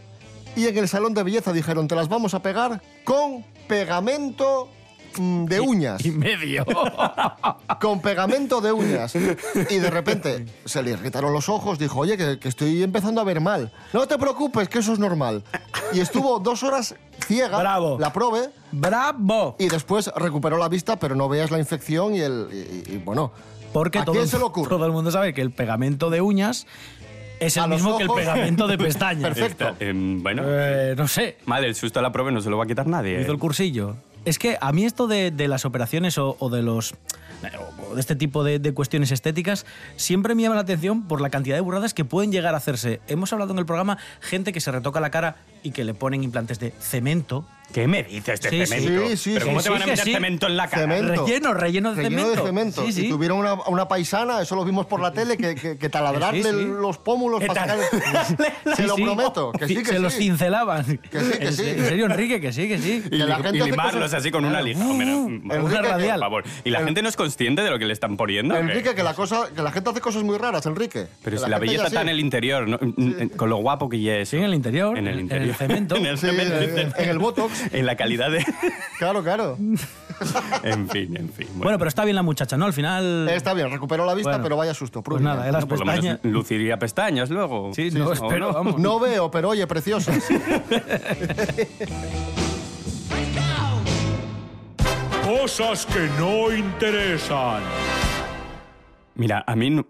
y 0.56 0.68
en 0.68 0.77
el 0.77 0.88
salón 0.89 1.13
de 1.13 1.24
belleza 1.24 1.53
dijeron, 1.53 1.88
te 1.88 1.96
las 1.96 2.10
vamos 2.10 2.34
a 2.34 2.41
pegar 2.41 2.82
con 3.06 3.46
pegamento 3.68 4.70
de 5.18 5.60
uñas. 5.60 6.06
Y 6.06 6.12
medio. 6.12 6.65
Con 7.82 8.01
pegamento 8.01 8.62
de 8.62 8.72
uñas. 8.72 9.15
Y 9.15 9.77
de 9.77 9.89
repente 9.89 10.46
se 10.65 10.82
le 10.84 10.91
irritaron 10.91 11.34
los 11.34 11.50
ojos, 11.50 11.80
dijo, 11.80 12.00
oye, 12.00 12.18
que, 12.18 12.39
que 12.39 12.50
estoy 12.50 12.84
empezando 12.84 13.22
a 13.22 13.24
ver 13.24 13.41
mal. 13.41 13.72
No 13.94 14.08
te 14.08 14.18
preocupes, 14.18 14.70
que 14.70 14.80
eso 14.80 14.94
es 14.94 15.00
normal. 15.00 15.44
Y 15.94 16.00
estuvo 16.00 16.39
dos 16.39 16.63
horas 16.63 16.96
ciega, 17.25 17.60
Bravo. 17.60 17.98
la 18.00 18.12
prove, 18.13 18.50
¡Bravo! 18.72 19.56
y 19.60 19.68
después 19.70 20.12
recuperó 20.15 20.58
la 20.58 20.70
vista, 20.70 20.98
pero 20.98 21.15
no 21.15 21.30
veas 21.30 21.51
la 21.51 21.60
infección 21.60 22.15
y 22.15 22.22
el... 22.22 22.48
y- 22.51 22.94
y, 22.94 22.98
bueno... 22.98 23.32
Porque 23.74 24.00
¿A 24.00 24.03
todo, 24.03 24.13
quién 24.13 24.24
el- 24.24 24.30
se 24.30 24.38
le 24.38 24.44
ocurre? 24.44 24.68
todo 24.70 24.86
el 24.86 24.91
mundo 24.91 25.12
sabe 25.12 25.34
que 25.34 25.41
el 25.41 25.51
pegamento 25.51 26.10
de 26.10 26.20
uñas 26.20 26.68
es 27.39 27.56
el 27.56 27.70
mismo 27.70 27.98
que 27.98 28.03
el 28.03 28.10
pegamento 28.10 28.68
de 28.68 28.77
pestañas. 28.77 29.34
Perfecto. 29.34 29.70
Está- 29.70 29.86
em, 29.86 30.22
bueno, 30.22 30.44
Eh, 30.46 30.94
no 30.98 31.08
sé. 31.08 31.38
mal, 31.46 31.63
el 31.63 31.74
susto 31.74 32.00
a 32.00 32.01
la 32.01 32.12
prueba 32.12 32.32
no 32.32 32.41
se 32.41 32.50
lo 32.50 32.58
va 32.58 32.65
a 32.65 32.68
quitar 32.68 32.86
nadie. 32.88 33.22
Hizo 33.22 33.32
el 33.32 33.39
cursillo. 33.39 33.96
Es 34.23 34.37
que 34.37 34.57
a 34.61 34.71
mí 34.71 34.85
esto 34.85 35.07
de, 35.07 35.31
de 35.31 35.47
las 35.47 35.65
operaciones 35.65 36.17
o, 36.17 36.35
de 36.49 36.61
los 36.61 36.93
o 37.89 37.95
de 37.95 38.01
este 38.01 38.15
tipo 38.15 38.43
de, 38.43 38.59
de 38.59 38.71
cuestiones 38.73 39.11
estéticas 39.11 39.65
siempre 39.95 40.35
me 40.35 40.43
llama 40.43 40.55
la 40.55 40.61
atención 40.61 41.07
por 41.07 41.21
la 41.21 41.31
cantidad 41.31 41.55
de 41.55 41.61
burradas 41.61 41.95
que 41.95 42.05
pueden 42.05 42.31
llegar 42.31 42.53
a 42.53 42.57
hacerse. 42.57 43.01
Hemos 43.07 43.33
hablado 43.33 43.51
en 43.51 43.57
el 43.59 43.65
programa 43.65 43.97
gente 44.19 44.53
que 44.53 44.61
se 44.61 44.71
retoca 44.71 44.99
la 44.99 45.09
cara 45.09 45.37
y 45.63 45.71
que 45.71 45.83
le 45.83 45.95
ponen 45.95 46.23
implantes 46.23 46.59
de 46.59 46.71
cemento. 46.79 47.45
¿Qué 47.73 47.87
me 47.87 48.03
dices 48.03 48.41
de 48.41 48.49
Sí, 48.49 48.65
sí. 48.65 48.65
cemento? 48.65 49.07
Sí, 49.09 49.17
sí, 49.17 49.29
¿Pero 49.33 49.45
sí, 49.45 49.49
cómo 49.49 49.59
sí, 49.59 49.63
te 49.65 49.69
van 49.71 49.81
a 49.81 49.85
que 49.85 49.91
meter 49.91 50.05
sí. 50.05 50.13
cemento 50.13 50.47
en 50.47 50.57
la 50.57 50.67
cara? 50.67 50.81
Cemento. 50.83 51.25
Relleno, 51.25 51.53
relleno 51.53 51.89
de 51.95 52.03
Relleno 52.03 52.21
cemento. 52.23 52.41
de 52.41 52.47
cemento. 52.47 52.85
Sí, 52.85 52.91
sí. 52.93 53.05
Y 53.05 53.09
tuvieron 53.09 53.37
una, 53.39 53.53
una 53.53 53.87
paisana, 53.87 54.41
eso 54.41 54.55
lo 54.55 54.65
vimos 54.65 54.85
por 54.85 54.99
la 55.01 55.11
tele, 55.11 55.37
que, 55.37 55.55
que, 55.55 55.77
que 55.77 55.89
taladrarle 55.89 56.43
Sí, 56.43 56.49
sí. 56.49 56.65
los 56.65 56.97
pómulos 56.97 57.39
Que 57.39 57.47
para 57.47 57.65
tal- 57.67 57.79
sacar... 57.81 58.25
Se 58.75 58.75
Sí, 58.75 58.83
lo 58.83 58.95
sí. 58.95 59.03
prometo, 59.03 59.51
que 59.53 59.67
sí, 59.67 59.75
que 59.75 59.85
se 59.85 59.95
sí. 59.97 60.01
los 60.01 60.13
cincelaban. 60.15 60.83
Que 60.85 61.19
sí, 61.19 61.31
que 61.39 61.45
En 61.47 61.53
sí. 61.53 61.63
se- 61.63 61.71
En 61.79 61.85
serio, 61.85 62.05
Enrique, 62.05 62.39
que 62.41 62.51
sí, 62.53 62.67
que 62.67 62.77
sí. 62.77 63.03
Y, 63.05 63.09
Que 63.09 63.17
la 63.17 63.35
gente 63.37 63.57
y 63.57 63.61
hace 63.61 63.71
limarlos 63.71 64.03
cosas- 64.03 64.19
así 64.21 64.31
con 64.31 64.45
una 64.45 64.61
lija. 64.61 64.79
Hombre, 64.85 65.07
Enrique, 65.11 65.59
por 65.59 65.71
radial. 65.83 66.19
favor. 66.19 66.43
Y 66.63 66.69
la 66.69 66.81
gente 66.83 67.01
no 67.01 67.09
es 67.09 67.15
consciente 67.15 67.61
de 67.61 67.69
lo 67.69 67.79
que 67.79 67.85
le 67.85 67.93
están 67.93 68.17
poniendo. 68.17 68.53
¿o 68.53 68.57
qué? 68.57 68.63
Enrique, 68.63 68.95
que 68.95 69.03
la, 69.03 69.13
cosa, 69.13 69.47
que 69.55 69.61
la 69.61 69.71
gente 69.71 69.89
hace 69.89 70.01
cosas 70.01 70.23
muy 70.23 70.37
raras, 70.37 70.65
Enrique. 70.65 71.07
Pero 71.23 71.37
si 71.37 71.43
la 71.43 71.57
gente 71.57 71.59
belleza 71.67 71.83
ya 71.83 71.87
está 71.87 72.01
en 72.01 72.09
el 72.09 72.19
interior, 72.19 72.67
¿no? 72.67 72.79
con 73.37 73.49
lo 73.49 73.57
guapo 73.57 73.89
que 73.89 73.99
ya 74.01 74.17
es. 74.17 74.29
Sí, 74.29 74.37
en 74.37 74.43
el 74.43 74.53
interior. 74.53 74.97
En 74.97 75.07
el 75.07 75.19
interior. 75.19 75.43
En 75.45 75.49
el 75.51 75.55
cemento. 75.55 75.95
en 75.97 76.05
el 76.05 76.17
Sí, 76.17 76.27
cemento. 76.27 76.55
en, 76.57 76.93
en 76.97 77.09
el 77.09 77.19
Botox. 77.19 77.51
En 77.72 77.86
la 77.86 77.96
calidad 77.96 78.32
de... 78.32 78.46
Claro, 78.98 79.24
claro. 79.24 79.58
en 80.63 80.89
fin, 80.89 81.18
en 81.18 81.30
fin. 81.30 81.48
Bueno, 81.56 81.77
pero 81.77 81.88
está 81.89 82.03
bien 82.03 82.15
la 82.15 82.22
muchacha, 82.24 82.58
¿no? 82.58 82.65
Al 82.65 82.74
final. 82.74 83.27
Está 83.30 83.53
bien, 83.53 83.72
recuperó 83.72 84.06
la 84.06 84.13
vista, 84.13 84.32
Bueno, 84.32 84.44
pero 84.44 84.58
vaya 84.58 84.74
susto. 84.74 85.01
Pues 85.01 85.22
nada, 85.22 85.48
eh, 85.48 85.51
las 85.51 85.65
por 85.65 85.80
lo 85.80 85.86
menos 85.86 86.06
pestañas. 86.06 86.20
luciría 86.34 86.77
pestañas 86.77 87.30
luego. 87.30 87.72
Sí, 87.74 87.89
no, 87.91 88.08
¿o 88.08 88.13
espero, 88.13 88.53
vamos. 88.53 88.77
No 88.80 89.00
veo, 89.00 89.32
pero 89.32 89.50
oye, 89.50 89.65
preciosas. 89.68 90.24
Cosas 95.24 95.86
que 95.86 96.08
no 96.20 96.51
interesan. 96.53 97.62
Mira, 99.15 99.44
a 99.46 99.56
mí 99.56 99.70
no- 99.70 99.88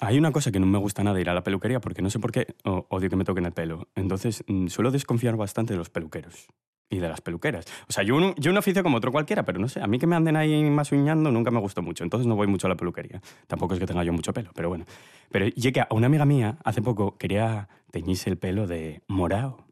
hay 0.00 0.18
una 0.18 0.32
cosa 0.32 0.50
que 0.50 0.58
no 0.58 0.66
me 0.66 0.78
gusta 0.78 1.04
nada 1.04 1.20
ir 1.20 1.28
a 1.28 1.34
la 1.34 1.42
peluquería 1.44 1.80
porque 1.80 2.00
no 2.02 2.08
sé 2.10 2.18
por 2.18 2.32
qué 2.32 2.54
o- 2.64 2.86
odio 2.88 3.10
que 3.10 3.16
me 3.16 3.24
toquen 3.24 3.44
el 3.44 3.52
pelo. 3.52 3.88
Entonces 3.94 4.42
mm, 4.46 4.68
suelo 4.68 4.90
desconfiar 4.90 5.36
bastante 5.36 5.74
de 5.74 5.78
los 5.78 5.90
peluqueros 5.90 6.46
y 6.88 6.98
de 6.98 7.08
las 7.08 7.20
peluqueras. 7.20 7.66
O 7.88 7.92
sea, 7.92 8.04
yo 8.04 8.16
un, 8.16 8.34
yo 8.36 8.50
un 8.50 8.58
oficio 8.58 8.82
como 8.82 8.98
otro 8.98 9.12
cualquiera, 9.12 9.44
pero 9.44 9.58
no 9.58 9.68
sé, 9.68 9.80
a 9.80 9.86
mí 9.86 9.98
que 9.98 10.06
me 10.06 10.16
anden 10.16 10.36
ahí 10.36 10.62
más 10.70 10.92
uñando 10.92 11.30
nunca 11.30 11.50
me 11.50 11.60
gustó 11.60 11.82
mucho. 11.82 12.04
Entonces 12.04 12.26
no 12.26 12.36
voy 12.36 12.46
mucho 12.46 12.66
a 12.66 12.70
la 12.70 12.76
peluquería. 12.76 13.20
Tampoco 13.46 13.74
es 13.74 13.80
que 13.80 13.86
tenga 13.86 14.04
yo 14.04 14.12
mucho 14.12 14.32
pelo, 14.32 14.50
pero 14.54 14.68
bueno. 14.68 14.84
Pero 15.30 15.46
llegué 15.46 15.80
a 15.80 15.88
una 15.90 16.06
amiga 16.06 16.24
mía 16.24 16.58
hace 16.64 16.82
poco 16.82 17.16
quería 17.18 17.68
teñirse 17.90 18.30
el 18.30 18.38
pelo 18.38 18.66
de 18.66 19.02
morado 19.08 19.66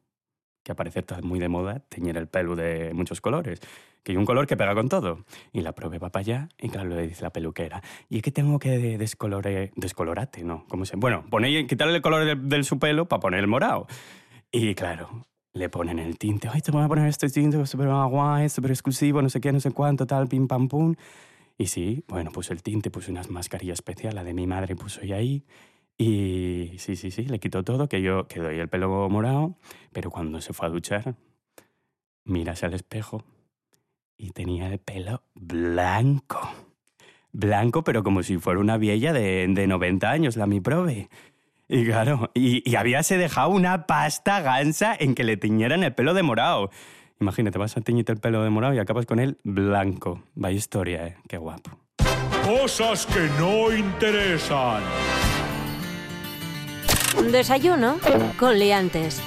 que 0.64 0.73
al 0.73 0.76
parecer 0.76 1.02
está 1.02 1.21
muy 1.21 1.38
de 1.38 1.49
moda 1.49 1.80
teñir 1.88 2.16
el 2.16 2.26
pelo 2.26 2.56
de 2.56 2.92
muchos 2.94 3.21
colores, 3.21 3.61
que 4.02 4.12
hay 4.12 4.16
un 4.16 4.25
color 4.25 4.47
que 4.47 4.56
pega 4.56 4.75
con 4.75 4.88
todo. 4.88 5.25
Y 5.52 5.61
la 5.61 5.73
probé 5.73 5.99
va 5.99 6.11
para 6.11 6.23
allá 6.23 6.49
y 6.59 6.71
claro, 6.71 6.88
le 6.88 7.06
dice 7.06 7.23
la 7.23 7.30
peluquera, 7.30 7.83
¿y 8.09 8.16
es 8.16 8.23
que 8.23 8.33
tengo 8.33 8.59
que 8.59 8.99
descolore, 8.99 9.73
descolorate? 9.76 10.42
No, 10.42 10.64
¿cómo 10.68 10.87
se 10.87 10.97
Bueno, 10.97 11.25
quitarle 11.68 11.97
el 11.97 12.02
color 12.02 12.25
del, 12.25 12.49
del 12.49 12.64
su 12.64 12.78
pelo 12.78 13.06
para 13.06 13.21
poner 13.21 13.40
el 13.40 13.47
morado. 13.47 13.87
Y 14.50 14.75
claro, 14.75 15.26
le 15.54 15.68
ponen 15.68 16.00
el 16.00 16.18
tinte, 16.18 16.49
ay, 16.52 16.61
te 16.61 16.73
voy 16.73 16.82
a 16.82 16.88
poner 16.88 17.08
este 17.08 17.28
tinte 17.30 17.64
súper 17.64 17.88
guay, 17.88 18.49
súper 18.49 18.73
exclusivo, 18.73 19.23
no 19.23 19.30
sé 19.30 19.40
qué, 19.40 19.52
no 19.52 19.61
sé 19.61 19.70
cuánto, 19.70 20.06
tal, 20.06 20.26
pim, 20.28 20.49
pam, 20.49 20.68
pum. 20.68 20.94
Y 21.56 21.68
sí, 21.68 22.04
bueno, 22.08 22.32
puse 22.32 22.52
el 22.52 22.62
tinte, 22.62 22.90
puse 22.90 23.12
unas 23.12 23.30
mascarillas 23.30 23.75
especiales, 23.75 24.16
la 24.16 24.25
de 24.25 24.34
mi 24.34 24.49
madre 24.49 24.75
puso 24.75 25.00
ella 25.02 25.16
ahí. 25.16 25.44
Y 25.96 26.73
sí, 26.78 26.96
sí, 26.96 27.12
sí, 27.12 27.26
le 27.26 27.38
quitó 27.38 27.62
todo, 27.62 27.88
que 27.88 28.02
yo 28.02 28.26
quedó 28.26 28.49
ahí 28.49 28.58
el 28.58 28.68
pelo 28.68 29.08
morado, 29.08 29.56
pero 29.92 30.11
cuando 30.11 30.40
se 30.40 30.52
fue 30.52 30.66
a 30.66 30.70
duchar, 30.70 31.14
miras 32.25 32.64
al 32.64 32.75
espejo 32.75 33.25
y 34.16 34.30
tenía 34.30 34.66
el 34.66 34.80
pelo 34.80 35.23
blanco. 35.34 36.40
Blanco, 37.30 37.84
pero 37.84 38.02
como 38.02 38.25
si 38.25 38.38
fuera 38.38 38.58
una 38.58 38.76
vieja 38.76 39.12
de, 39.12 39.46
de 39.49 39.66
90 39.68 40.11
años, 40.11 40.37
la 40.37 40.46
mi 40.46 40.61
prove. 40.61 41.08
Y 41.68 41.87
claro, 41.87 42.30
y, 42.35 42.68
y 42.68 42.76
habíase 42.76 43.16
dejado 43.16 43.49
una 43.50 43.87
pasta 43.87 44.40
gansa 44.40 44.94
en 44.99 45.14
que 45.14 45.25
le 45.25 45.37
tiñeran 45.37 45.83
el 45.83 45.94
pelo 45.94 46.14
de 46.14 46.23
morado. 46.23 46.71
Imagínate, 47.21 47.59
vas 47.59 47.76
a 47.76 47.80
teñirte 47.80 48.12
el 48.12 48.18
pelo 48.18 48.42
de 48.42 48.50
morado 48.50 48.75
y 48.75 48.78
acabas 48.78 49.06
con 49.06 49.18
él 49.18 49.38
blanco. 49.44 50.23
Vaya 50.35 50.56
historia, 50.56 51.06
¿eh? 51.06 51.16
Qué 51.28 51.38
guapo. 51.38 51.71
Cosas 52.44 53.06
que 53.06 53.28
no 53.38 53.75
interesan. 53.75 54.83
Desayuno 57.30 57.97
con 58.38 58.59
liantes. 58.59 59.23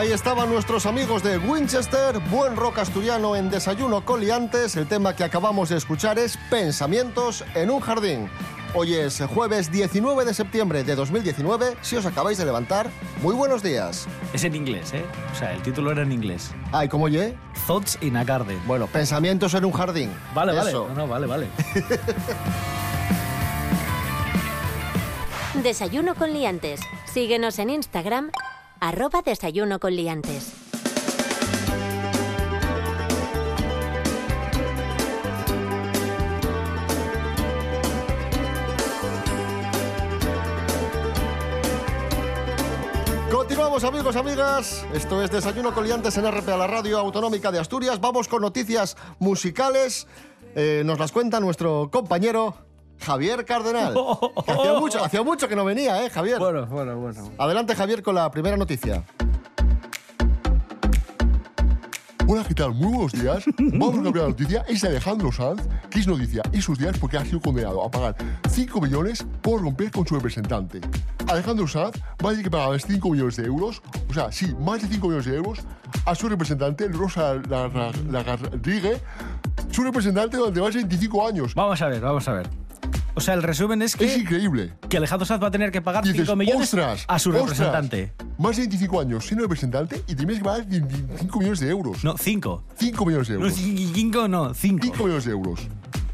Ahí 0.00 0.12
estaban 0.12 0.48
nuestros 0.48 0.86
amigos 0.86 1.22
de 1.22 1.36
Winchester, 1.36 2.18
buen 2.30 2.56
rock 2.56 2.78
asturiano 2.78 3.36
en 3.36 3.50
Desayuno 3.50 4.02
Coliantes. 4.02 4.74
El 4.76 4.86
tema 4.86 5.14
que 5.14 5.24
acabamos 5.24 5.68
de 5.68 5.76
escuchar 5.76 6.18
es 6.18 6.38
Pensamientos 6.48 7.44
en 7.54 7.68
un 7.68 7.80
jardín. 7.80 8.30
Hoy 8.72 8.94
es 8.94 9.20
jueves 9.20 9.70
19 9.70 10.24
de 10.24 10.32
septiembre 10.32 10.84
de 10.84 10.94
2019. 10.94 11.76
Si 11.82 11.96
os 11.96 12.06
acabáis 12.06 12.38
de 12.38 12.46
levantar, 12.46 12.88
muy 13.20 13.34
buenos 13.34 13.62
días. 13.62 14.08
Es 14.32 14.42
en 14.44 14.54
inglés, 14.54 14.94
¿eh? 14.94 15.04
O 15.34 15.38
sea, 15.38 15.52
el 15.52 15.60
título 15.60 15.92
era 15.92 16.00
en 16.00 16.12
inglés. 16.12 16.50
Ay, 16.72 16.88
¿cómo 16.88 17.04
oye? 17.04 17.36
Thoughts 17.66 17.98
in 18.00 18.16
a 18.16 18.24
Garden. 18.24 18.58
Bueno, 18.66 18.86
Pensamientos 18.86 19.52
en 19.52 19.66
un 19.66 19.72
jardín. 19.72 20.10
Vale, 20.34 20.54
vale. 20.54 20.72
No, 20.72 20.88
no, 20.94 21.06
vale, 21.08 21.26
vale. 21.26 21.46
Desayuno 25.62 26.14
con 26.14 26.32
liantes. 26.32 26.80
Síguenos 27.04 27.58
en 27.58 27.68
Instagram, 27.68 28.30
arroba 28.80 29.22
desayuno 29.22 29.78
con 29.78 29.94
liantes. 29.94 30.52
Continuamos 43.30 43.84
amigos, 43.84 44.16
amigas. 44.16 44.86
Esto 44.94 45.22
es 45.22 45.30
Desayuno 45.30 45.74
Coliantes 45.74 46.16
en 46.16 46.26
RP 46.26 46.48
a 46.48 46.56
la 46.56 46.66
Radio 46.66 46.98
Autonómica 46.98 47.52
de 47.52 47.58
Asturias. 47.58 48.00
Vamos 48.00 48.26
con 48.28 48.42
noticias 48.42 48.96
musicales. 49.18 50.06
Eh, 50.56 50.82
nos 50.84 50.98
las 50.98 51.12
cuenta 51.12 51.38
nuestro 51.38 51.90
compañero 51.92 52.69
Javier 53.00 53.44
Cardenal. 53.44 53.94
Que 54.44 54.52
hacía, 54.52 54.74
mucho, 54.74 55.04
hacía 55.04 55.22
mucho 55.22 55.48
que 55.48 55.56
no 55.56 55.64
venía, 55.64 56.04
¿eh, 56.04 56.10
Javier? 56.10 56.38
bueno, 56.38 56.66
bueno, 56.66 56.96
bueno. 56.96 57.30
Adelante, 57.38 57.74
Javier, 57.74 58.02
con 58.02 58.14
la 58.14 58.30
primera 58.30 58.56
noticia. 58.56 59.04
Hola, 62.26 62.44
¿qué 62.46 62.54
tal? 62.54 62.74
Muy 62.74 62.92
buenos 62.92 63.12
días. 63.12 63.44
Vamos 63.58 63.94
a 63.94 63.96
la 63.96 64.02
primera 64.02 64.28
noticia. 64.28 64.64
Es 64.68 64.82
de 64.82 64.88
Alejandro 64.88 65.32
Sanz, 65.32 65.62
que 65.90 65.98
es 65.98 66.06
noticia 66.06 66.42
esos 66.52 66.78
días 66.78 66.96
porque 66.98 67.16
ha 67.16 67.24
sido 67.24 67.40
condenado 67.40 67.84
a 67.84 67.90
pagar 67.90 68.14
5 68.48 68.80
millones 68.80 69.26
por 69.42 69.60
romper 69.60 69.90
con 69.90 70.06
su 70.06 70.14
representante. 70.14 70.80
Alejandro 71.26 71.66
Sanz 71.66 71.96
va 72.24 72.28
a 72.28 72.30
tener 72.30 72.44
que 72.44 72.50
pagar 72.50 72.80
5 72.80 73.10
millones 73.10 73.36
de 73.36 73.46
euros, 73.46 73.82
o 74.08 74.14
sea, 74.14 74.30
sí, 74.30 74.54
más 74.60 74.80
de 74.80 74.88
5 74.88 75.08
millones 75.08 75.26
de 75.26 75.36
euros, 75.36 75.58
a 76.04 76.14
su 76.14 76.28
representante, 76.28 76.86
Rosa 76.86 77.34
Lagarrigue, 77.34 79.00
su 79.72 79.82
representante 79.82 80.36
durante 80.36 80.60
más 80.60 80.72
de 80.74 80.80
25 80.80 81.26
años. 81.26 81.54
Vamos 81.56 81.82
a 81.82 81.88
ver, 81.88 82.00
vamos 82.00 82.28
a 82.28 82.32
ver. 82.32 82.48
O 83.20 83.22
sea, 83.22 83.34
el 83.34 83.42
resumen 83.42 83.82
es 83.82 83.96
que, 83.96 84.06
Es 84.06 84.16
increíble. 84.16 84.72
que 84.88 84.96
Alejandro 84.96 85.26
Sanz 85.26 85.42
va 85.42 85.48
a 85.48 85.50
tener 85.50 85.70
que 85.70 85.82
pagar 85.82 86.02
Dices, 86.04 86.22
5 86.22 86.36
millones 86.36 86.62
ostras, 86.62 87.04
a 87.06 87.18
su 87.18 87.28
ostras, 87.28 87.50
representante. 87.50 88.14
Más 88.38 88.56
de 88.56 88.62
25 88.62 88.98
años 88.98 89.26
siendo 89.26 89.42
representante 89.42 90.02
y 90.06 90.14
tienes 90.14 90.38
que 90.38 90.44
pagar 90.44 90.64
5 91.18 91.38
millones 91.38 91.60
de 91.60 91.68
euros. 91.68 92.02
No, 92.02 92.16
5. 92.16 92.64
5 92.78 93.04
millones 93.04 93.28
de 93.28 93.34
No, 93.34 93.40
euros. 93.44 93.58
5 93.58 94.28
no, 94.28 94.54
5. 94.54 94.84
5 94.86 95.04
millones 95.04 95.24
de 95.26 95.30
euros. 95.32 95.60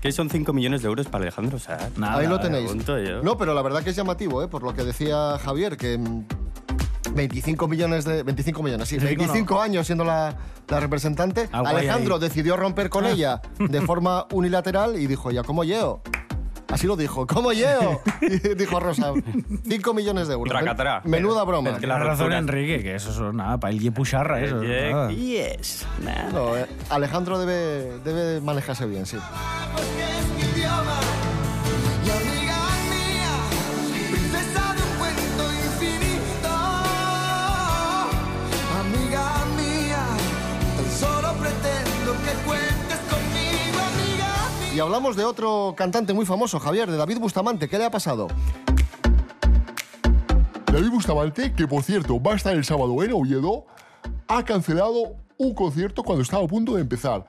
¿Qué 0.01 0.11
son 0.11 0.29
5 0.29 0.53
millones 0.53 0.83
de 0.83 0.89
euros 0.89 1.07
para 1.07 1.23
Alejandro 1.23 1.61
Sanz? 1.61 1.97
Nada, 1.97 2.19
Ahí 2.19 2.27
lo 2.27 2.41
tenéis. 2.41 2.73
yo. 2.75 3.23
No, 3.23 3.39
pero 3.39 3.55
la 3.55 3.63
verdad 3.63 3.85
que 3.85 3.91
es 3.91 3.97
llamativo, 3.97 4.43
¿eh? 4.43 4.49
por 4.49 4.65
lo 4.65 4.75
que 4.75 4.83
decía 4.83 5.39
Javier, 5.39 5.77
que 5.77 5.99
mm, 5.99 6.25
25 7.15 7.69
millones 7.69 8.05
de... 8.05 8.25
25 8.25 8.63
millones, 8.65 8.89
sí. 8.89 8.97
25 8.99 9.27
no. 9.29 9.33
25 9.33 9.63
años 9.63 9.87
siendo 9.87 10.05
la, 10.05 10.37
la 10.69 10.81
representante. 10.81 11.49
Algo 11.53 11.69
Alejandro 11.69 12.19
decidió 12.19 12.57
romper 12.57 12.91
con 12.91 13.07
ella 13.07 13.41
de 13.61 13.81
forma 13.87 14.27
unilateral 14.33 14.99
y 14.99 15.07
dijo, 15.07 15.31
ya, 15.31 15.45
¿cómo 15.45 15.63
llevo? 15.63 16.03
Así 16.69 16.87
lo 16.87 16.97
dijo, 16.97 17.27
¿cómo 17.27 17.53
llevo? 17.53 18.03
Y 18.21 18.55
dijo 18.55 18.81
Rosa, 18.81 19.13
5 19.69 19.95
millones 19.95 20.29
de 20.29 20.35
euros. 20.35 20.51
Tracatrá. 20.51 21.01
Menuda 21.05 21.45
broma. 21.45 21.79
que 21.79 21.87
la 21.87 21.99
razón, 21.99 22.33
Enrique, 22.33 22.83
que 22.83 22.95
eso 22.97 23.11
es 23.11 23.35
nada, 23.35 23.59
para 23.59 23.73
el 23.73 23.81
Yepucharra, 23.81 24.41
eso. 24.41 24.63
Nada. 24.63 25.11
Yes. 25.13 25.87
Nah. 26.03 26.31
No, 26.33 26.57
eh, 26.57 26.67
Alejandro 26.91 27.39
debe, 27.39 27.99
debe 28.01 28.41
manejarse 28.41 28.87
bien, 28.87 29.07
sí. 29.07 29.19
Y 44.77 44.79
hablamos 44.79 45.17
de 45.17 45.25
otro 45.25 45.73
cantante 45.75 46.13
muy 46.13 46.27
famoso, 46.27 46.61
Javier, 46.61 46.91
de 46.91 46.99
David 46.99 47.19
Bustamante. 47.19 47.67
¿Qué 47.67 47.79
le 47.79 47.87
ha 47.87 47.91
pasado? 47.91 48.29
David 50.71 50.91
Bustamante, 50.91 51.55
que 51.55 51.67
por 51.67 51.83
cierto 51.83 52.21
va 52.21 52.35
a 52.35 52.37
estar 52.37 52.55
el 52.55 52.63
sábado 52.63 53.03
en 53.03 53.15
Oviedo, 53.15 53.65
ha 54.29 54.45
cancelado 54.45 55.17
un 55.39 55.55
concierto 55.55 56.03
cuando 56.03 56.23
estaba 56.23 56.45
a 56.45 56.47
punto 56.47 56.75
de 56.75 56.83
empezar. 56.83 57.25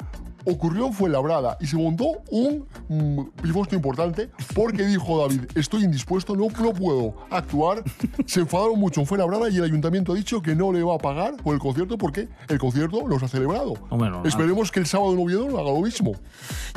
Ocurrió 0.49 0.87
en 0.87 0.93
Fuenlabrada 0.93 1.57
y 1.59 1.67
se 1.67 1.75
montó 1.77 2.05
un 2.31 2.65
mm, 2.87 3.41
pifostio 3.41 3.75
importante 3.75 4.29
porque 4.55 4.85
dijo 4.85 5.19
David, 5.19 5.41
estoy 5.55 5.83
indispuesto, 5.83 6.35
no, 6.35 6.47
no 6.59 6.73
puedo 6.73 7.15
actuar. 7.29 7.83
Se 8.25 8.39
enfadaron 8.41 8.79
mucho 8.79 9.01
en 9.01 9.07
Fuenlabrada 9.07 9.49
y 9.49 9.57
el 9.57 9.63
ayuntamiento 9.63 10.13
ha 10.13 10.15
dicho 10.15 10.41
que 10.41 10.55
no 10.55 10.71
le 10.71 10.83
va 10.83 10.95
a 10.95 10.97
pagar 10.97 11.35
por 11.37 11.53
el 11.53 11.59
concierto 11.59 11.97
porque 11.97 12.27
el 12.47 12.57
concierto 12.59 13.07
no 13.07 13.19
se 13.19 13.25
ha 13.25 13.27
celebrado. 13.27 13.73
Hombre, 13.89 14.09
no, 14.09 14.23
Esperemos 14.25 14.71
que 14.71 14.79
el 14.79 14.85
sábado 14.85 15.13
en 15.13 15.19
Oviedo 15.19 15.49
no 15.49 15.57
haga 15.59 15.71
lo 15.71 15.81
mismo. 15.81 16.13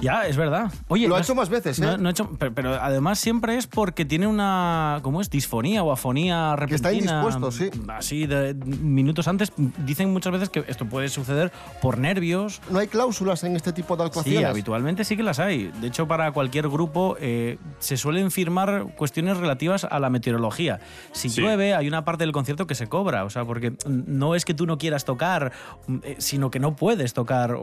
Ya, 0.01 0.27
es 0.27 0.37
verdad. 0.37 0.73
Oye, 0.89 1.07
Lo 1.09 1.15
ha 1.15 1.19
no 1.19 1.23
hecho 1.25 1.33
es- 1.33 1.37
más 1.37 1.49
veces, 1.49 1.79
¿eh? 1.79 1.83
no- 1.83 1.97
no 1.99 2.09
ha 2.09 2.13
hecho- 2.13 2.31
pero, 2.39 2.55
pero 2.55 2.75
además 2.75 3.19
siempre 3.19 3.57
es 3.57 3.67
porque 3.67 4.05
tiene 4.05 4.27
una, 4.27 5.01
¿cómo 5.03 5.21
es? 5.21 5.31
Disfonía 5.31 5.83
o 5.83 5.93
afonía 5.93 6.55
Que 6.69 6.75
está 6.75 6.89
repentina. 6.91 7.21
indispuesto, 7.23 7.51
sí. 7.53 7.71
Así, 7.89 8.27
de, 8.27 8.55
minutos 8.55 9.29
antes, 9.29 9.53
dicen 9.85 10.13
muchas 10.13 10.33
veces 10.33 10.49
que 10.49 10.65
esto 10.69 10.87
puede 10.87 11.09
suceder 11.09 11.53
por 11.83 11.99
nervios. 11.99 12.61
¿No 12.71 12.79
hay 12.79 12.87
cláusulas 12.89 13.45
en 13.45 13.57
este 13.61 13.73
tipo 13.73 13.97
de 13.97 14.03
Sí, 14.03 14.07
actuaciones? 14.07 14.45
habitualmente 14.51 15.05
sí 15.05 15.17
que 15.17 15.23
las 15.23 15.39
hay. 15.39 15.71
De 15.81 15.87
hecho, 15.87 16.09
para 16.09 16.33
cualquier 16.33 16.69
grupo 16.69 17.17
eh, 17.21 17.59
se 17.79 17.97
suelen 17.97 18.31
firmar 18.31 18.87
cuestiones 18.97 19.37
relativas 19.37 19.85
a 19.85 19.99
la 20.01 20.11
meteorología. 20.11 20.81
Si 21.13 21.29
Sí. 21.29 21.41
llueve, 21.41 21.75
hay 21.75 21.87
una 21.89 22.05
parte 22.05 22.25
del 22.25 22.33
concierto 22.33 22.67
que 22.67 22.75
se 22.75 22.89
cobra. 22.89 23.25
O 23.25 23.31
sea, 23.31 23.45
porque 23.45 23.73
no 23.87 24.35
es 24.35 24.45
que 24.45 24.55
tú 24.55 24.67
no 24.67 24.79
quieras 24.79 25.05
tocar, 25.05 25.53
mm, 25.87 25.97
eh, 26.03 26.17
sino 26.19 26.51
que 26.51 26.59
no 26.61 26.75
puedes 26.77 27.13
tocar. 27.15 27.57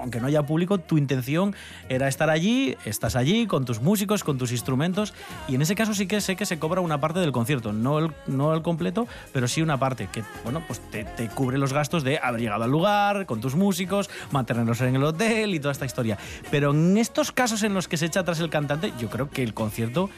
Aunque 0.00 0.20
no 0.20 0.26
haya 0.26 0.44
público, 0.44 0.78
tu 0.78 0.98
intención 0.98 1.54
era 1.88 2.08
estar 2.08 2.30
allí, 2.30 2.76
estás 2.84 3.16
allí 3.16 3.46
con 3.46 3.64
tus 3.64 3.80
músicos, 3.80 4.24
con 4.24 4.38
tus 4.38 4.52
instrumentos. 4.52 5.14
Y 5.48 5.54
en 5.54 5.62
ese 5.62 5.74
caso 5.74 5.94
sí 5.94 6.06
que 6.06 6.20
sé 6.20 6.36
que 6.36 6.46
se 6.46 6.58
cobra 6.58 6.80
una 6.80 7.00
parte 7.00 7.20
del 7.20 7.32
concierto. 7.32 7.72
No 7.72 7.98
el, 7.98 8.12
no 8.26 8.54
el 8.54 8.62
completo, 8.62 9.06
pero 9.32 9.46
sí 9.48 9.62
una 9.62 9.78
parte 9.78 10.08
que, 10.12 10.22
bueno, 10.44 10.62
pues 10.66 10.80
te, 10.90 11.04
te 11.04 11.28
cubre 11.28 11.58
los 11.58 11.72
gastos 11.72 12.02
de 12.04 12.18
haber 12.22 12.40
llegado 12.40 12.64
al 12.64 12.70
lugar, 12.70 13.26
con 13.26 13.40
tus 13.40 13.54
músicos, 13.54 14.08
mantenerlos 14.30 14.80
en 14.80 14.96
el 14.96 15.04
hotel 15.04 15.41
y 15.54 15.60
toda 15.60 15.72
esta 15.72 15.86
historia. 15.86 16.18
Pero 16.50 16.70
en 16.72 16.96
estos 16.98 17.32
casos 17.32 17.62
en 17.62 17.74
los 17.74 17.88
que 17.88 17.96
se 17.96 18.06
echa 18.06 18.20
atrás 18.20 18.40
el 18.40 18.50
cantante, 18.50 18.92
yo 18.98 19.08
creo 19.10 19.30
que 19.30 19.42
el 19.42 19.54
concierto 19.54 20.10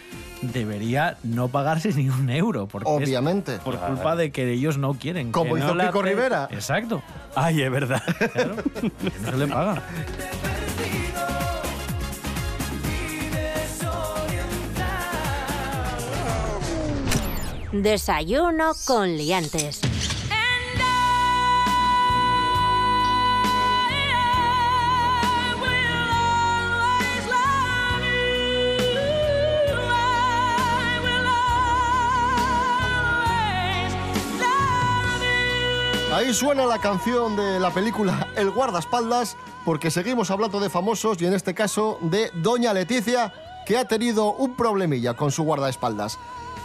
debería 0.43 1.17
no 1.23 1.49
pagarse 1.49 1.93
ni 1.95 2.09
un 2.09 2.29
euro. 2.31 2.67
Porque 2.67 2.89
Obviamente. 2.91 3.59
por 3.59 3.79
culpa 3.79 4.17
de 4.17 4.31
que 4.31 4.53
ellos 4.53 4.77
no 4.79 4.95
quieren. 4.95 5.33
Como 5.33 5.55
que 5.55 5.61
hizo 5.61 5.69
no 5.69 5.75
la 5.75 5.87
Kiko 5.89 6.03
te- 6.03 6.09
Rivera. 6.11 6.49
Exacto. 6.51 7.03
Ay, 7.35 7.63
es 7.63 7.71
verdad. 7.71 8.03
Claro. 8.33 8.57
no 9.23 9.31
se 9.31 9.37
le 9.37 9.47
paga. 9.47 9.83
Desayuno 17.73 18.73
con 18.87 19.17
liantes. 19.17 19.81
Ahí 36.15 36.33
suena 36.33 36.65
la 36.65 36.79
canción 36.79 37.35
de 37.35 37.59
la 37.59 37.75
película 37.75 38.29
El 38.37 38.53
guardaespaldas, 38.53 39.37
porque 39.65 39.91
seguimos 39.91 40.31
hablando 40.31 40.61
de 40.61 40.71
famosos 40.71 41.21
y 41.21 41.27
en 41.27 41.35
este 41.35 41.55
caso 41.55 41.99
de 42.03 42.31
Doña 42.35 42.73
Leticia, 42.73 43.33
que 43.67 43.77
ha 43.77 43.89
tenido 43.89 44.33
un 44.35 44.55
problemilla 44.55 45.15
con 45.15 45.33
su 45.33 45.43
guardaespaldas. 45.43 46.21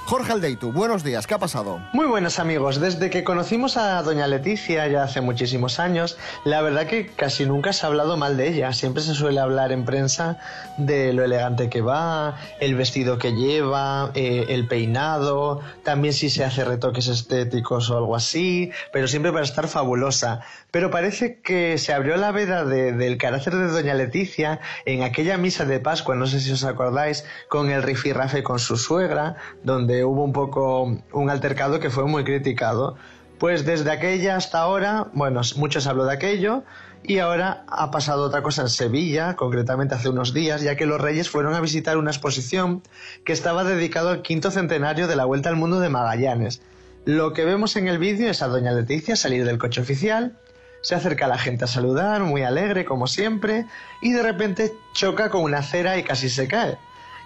Jorge 0.09 0.31
Aldeitu, 0.31 0.71
buenos 0.71 1.03
días, 1.03 1.27
¿qué 1.27 1.35
ha 1.35 1.37
pasado? 1.37 1.79
Muy 1.93 2.07
buenos 2.07 2.39
amigos, 2.39 2.79
desde 2.81 3.11
que 3.11 3.23
conocimos 3.23 3.77
a 3.77 4.01
doña 4.01 4.25
Leticia 4.25 4.87
ya 4.87 5.03
hace 5.03 5.21
muchísimos 5.21 5.79
años, 5.79 6.17
la 6.45 6.63
verdad 6.63 6.87
que 6.87 7.05
casi 7.05 7.45
nunca 7.45 7.73
se 7.73 7.85
ha 7.85 7.89
hablado 7.89 8.17
mal 8.17 8.35
de 8.35 8.47
ella, 8.47 8.73
siempre 8.73 9.03
se 9.03 9.13
suele 9.13 9.39
hablar 9.39 9.71
en 9.71 9.85
prensa 9.85 10.39
de 10.77 11.13
lo 11.13 11.23
elegante 11.23 11.69
que 11.69 11.81
va, 11.81 12.37
el 12.59 12.73
vestido 12.73 13.19
que 13.19 13.33
lleva, 13.33 14.09
eh, 14.15 14.47
el 14.49 14.67
peinado, 14.67 15.61
también 15.83 16.15
si 16.15 16.31
se 16.31 16.43
hace 16.43 16.65
retoques 16.65 17.07
estéticos 17.07 17.91
o 17.91 17.97
algo 17.99 18.15
así, 18.15 18.71
pero 18.91 19.07
siempre 19.07 19.31
para 19.31 19.43
estar 19.45 19.67
fabulosa. 19.67 20.39
Pero 20.71 20.89
parece 20.91 21.39
que 21.41 21.77
se 21.79 21.93
abrió 21.93 22.15
la 22.17 22.31
veda 22.31 22.63
de- 22.65 22.93
del 22.93 23.17
carácter 23.17 23.55
de 23.55 23.67
doña 23.67 23.93
Leticia 23.95 24.59
en 24.85 25.03
aquella 25.03 25.37
misa 25.37 25.65
de 25.65 25.79
Pascua, 25.79 26.15
no 26.15 26.25
sé 26.27 26.39
si 26.39 26.51
os 26.51 26.63
acordáis, 26.63 27.25
con 27.47 27.69
el 27.69 27.83
rifirrafe 27.83 28.41
con 28.43 28.57
su 28.59 28.75
suegra, 28.77 29.35
donde 29.63 29.98
hubo 30.03 30.23
un 30.23 30.33
poco 30.33 30.97
un 31.13 31.29
altercado 31.29 31.79
que 31.79 31.89
fue 31.89 32.05
muy 32.05 32.23
criticado. 32.23 32.95
Pues 33.37 33.65
desde 33.65 33.91
aquella 33.91 34.35
hasta 34.35 34.59
ahora, 34.59 35.07
bueno, 35.13 35.41
mucho 35.55 35.79
se 35.79 35.89
habló 35.89 36.05
de 36.05 36.13
aquello 36.13 36.63
y 37.03 37.19
ahora 37.19 37.63
ha 37.67 37.89
pasado 37.91 38.25
otra 38.25 38.41
cosa 38.41 38.63
en 38.63 38.69
Sevilla, 38.69 39.35
concretamente 39.35 39.95
hace 39.95 40.09
unos 40.09 40.33
días, 40.33 40.61
ya 40.61 40.75
que 40.75 40.85
los 40.85 40.99
reyes 40.99 41.29
fueron 41.29 41.53
a 41.53 41.61
visitar 41.61 41.97
una 41.97 42.11
exposición 42.11 42.83
que 43.23 43.31
estaba 43.31 43.63
dedicado 43.63 44.09
al 44.09 44.21
quinto 44.21 44.51
centenario 44.51 45.07
de 45.07 45.15
la 45.15 45.25
Vuelta 45.25 45.49
al 45.49 45.55
Mundo 45.55 45.79
de 45.79 45.89
Magallanes. 45.89 46.61
Lo 47.05 47.31
que 47.31 47.45
vemos 47.45 47.75
en 47.77 47.87
el 47.87 47.97
vídeo 47.97 48.29
es 48.29 48.41
a 48.41 48.47
doña 48.47 48.73
Leticia 48.73 49.15
salir 49.15 49.45
del 49.45 49.57
coche 49.57 49.81
oficial, 49.81 50.37
se 50.81 50.95
acerca 50.95 51.25
a 51.25 51.29
la 51.29 51.37
gente 51.37 51.65
a 51.65 51.67
saludar, 51.67 52.23
muy 52.23 52.43
alegre 52.43 52.85
como 52.85 53.07
siempre, 53.07 53.65
y 54.01 54.11
de 54.11 54.23
repente 54.23 54.73
choca 54.93 55.29
con 55.29 55.43
una 55.43 55.59
acera 55.59 55.97
y 55.97 56.03
casi 56.03 56.29
se 56.29 56.47
cae. 56.47 56.77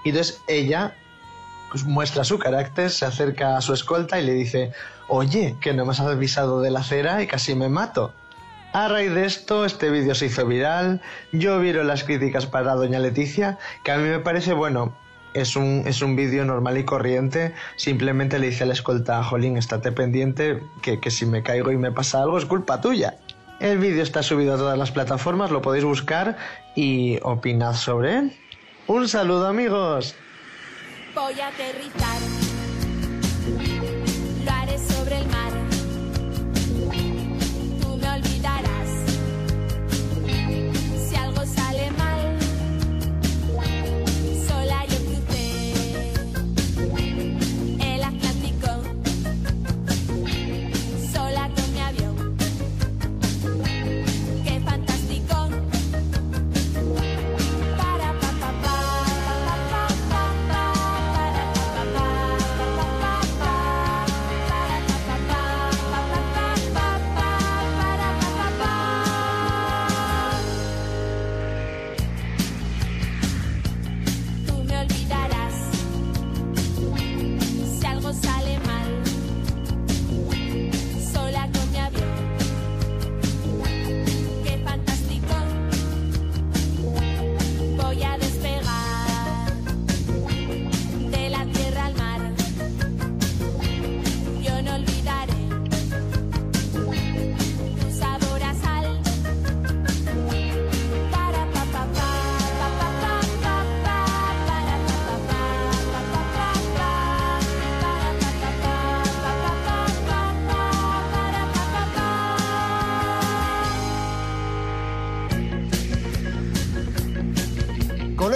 Y 0.04 0.10
entonces 0.10 0.42
ella 0.48 0.96
muestra 1.86 2.24
su 2.24 2.40
carácter, 2.40 2.90
se 2.90 3.06
acerca 3.06 3.58
a 3.58 3.62
su 3.62 3.74
escolta 3.74 4.20
y 4.20 4.26
le 4.26 4.34
dice, 4.34 4.72
oye, 5.08 5.56
que 5.62 5.74
no 5.74 5.86
me 5.86 5.92
has 5.92 6.00
avisado 6.00 6.62
de 6.62 6.72
la 6.72 6.82
acera 6.82 7.22
y 7.22 7.28
casi 7.28 7.56
me 7.56 7.70
mato. 7.70 8.14
A 8.74 8.88
raíz 8.88 9.14
de 9.14 9.26
esto, 9.26 9.66
este 9.66 9.90
vídeo 9.90 10.16
se 10.16 10.28
hizo 10.28 10.46
viral, 10.48 11.02
yo 11.32 11.60
vieron 11.60 11.88
las 11.88 12.04
críticas 12.04 12.46
para 12.46 12.74
doña 12.74 13.00
Leticia, 13.00 13.60
que 13.84 13.92
a 13.92 13.98
mí 13.98 14.10
me 14.10 14.20
parece, 14.20 14.54
bueno, 14.54 14.96
es 15.34 15.56
un, 15.56 15.84
es 15.86 16.02
un 16.02 16.16
vídeo 16.16 16.44
normal 16.46 16.78
y 16.78 16.84
corriente, 16.84 17.54
simplemente 17.76 18.40
le 18.40 18.48
dice 18.48 18.64
a 18.64 18.68
la 18.68 18.74
escolta, 18.74 19.24
Jolín, 19.24 19.58
estate 19.58 19.92
pendiente, 19.92 20.64
que, 20.82 21.00
que 21.00 21.12
si 21.12 21.26
me 21.26 21.44
caigo 21.44 21.72
y 21.72 21.78
me 21.78 21.92
pasa 21.92 22.22
algo 22.22 22.38
es 22.38 22.46
culpa 22.46 22.82
tuya. 22.82 23.18
El 23.60 23.78
vídeo 23.78 24.04
está 24.04 24.24
subido 24.24 24.56
a 24.56 24.58
todas 24.58 24.78
las 24.78 24.92
plataformas, 24.92 25.52
lo 25.52 25.62
podéis 25.62 25.86
buscar 25.86 26.38
y 26.76 27.20
opinad 27.22 27.74
sobre 27.74 28.18
él. 28.18 28.34
Un 28.88 29.08
saludo 29.08 29.48
amigos. 29.48 30.16
Voy 31.16 31.40
a 31.42 31.48
aterrizar. 31.50 32.53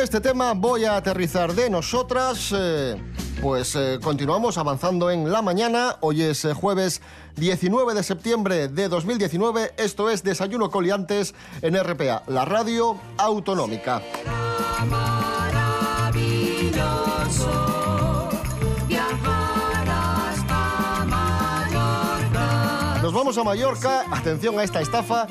Este 0.08 0.22
tema 0.22 0.54
voy 0.54 0.86
a 0.86 0.96
aterrizar 0.96 1.54
de 1.54 1.70
nosotras. 1.70 2.54
eh, 2.56 2.96
pues 3.42 3.76
eh, 3.76 4.00
continuamos 4.02 4.58
avanzando 4.58 5.12
en 5.12 5.30
la 5.30 5.42
mañana. 5.42 5.98
Hoy 6.00 6.22
es 6.22 6.46
eh, 6.46 6.54
jueves 6.54 7.02
19 7.36 7.94
de 7.94 8.04
septiembre 8.04 8.70
de 8.70 8.88
2019. 8.88 9.74
Esto 9.76 10.10
es 10.10 10.24
Desayuno 10.24 10.72
Coliantes 10.72 11.36
en 11.62 11.76
RPA, 11.78 12.24
la 12.28 12.46
radio 12.46 12.98
autonómica. 13.18 14.02
Nos 23.02 23.14
vamos 23.14 23.38
a 23.38 23.44
Mallorca. 23.44 24.06
Atención 24.10 24.58
a 24.58 24.64
esta 24.64 24.80
estafa. 24.80 25.28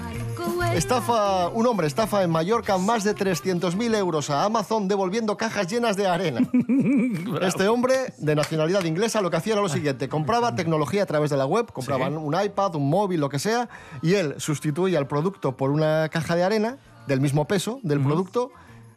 Estafa, 0.74 1.48
un 1.48 1.66
hombre 1.66 1.86
estafa 1.86 2.22
en 2.22 2.30
Mallorca 2.30 2.76
más 2.76 3.02
de 3.02 3.14
300.000 3.14 3.96
euros 3.96 4.28
a 4.28 4.44
Amazon 4.44 4.88
devolviendo 4.88 5.36
cajas 5.36 5.66
llenas 5.68 5.96
de 5.96 6.06
arena. 6.06 6.40
Este 7.42 7.68
hombre, 7.68 8.12
de 8.18 8.34
nacionalidad 8.34 8.84
inglesa, 8.84 9.20
lo 9.20 9.30
que 9.30 9.36
hacía 9.36 9.54
era 9.54 9.62
lo 9.62 9.68
siguiente. 9.68 10.08
Compraba 10.08 10.54
tecnología 10.54 11.02
a 11.02 11.06
través 11.06 11.30
de 11.30 11.36
la 11.36 11.46
web, 11.46 11.72
compraba 11.72 12.08
un 12.08 12.34
iPad, 12.40 12.74
un 12.76 12.88
móvil, 12.90 13.20
lo 13.20 13.28
que 13.28 13.38
sea, 13.38 13.68
y 14.02 14.14
él 14.14 14.34
sustituía 14.38 14.98
el 14.98 15.06
producto 15.06 15.56
por 15.56 15.70
una 15.70 16.08
caja 16.10 16.36
de 16.36 16.44
arena 16.44 16.78
del 17.06 17.20
mismo 17.20 17.46
peso 17.46 17.80
del 17.82 18.00
producto. 18.00 18.50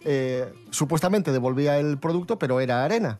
eh, 0.06 0.52
supuestamente 0.72 1.32
devolvía 1.32 1.78
el 1.80 1.98
producto, 1.98 2.38
pero 2.40 2.60
era 2.60 2.84
arena. 2.86 3.20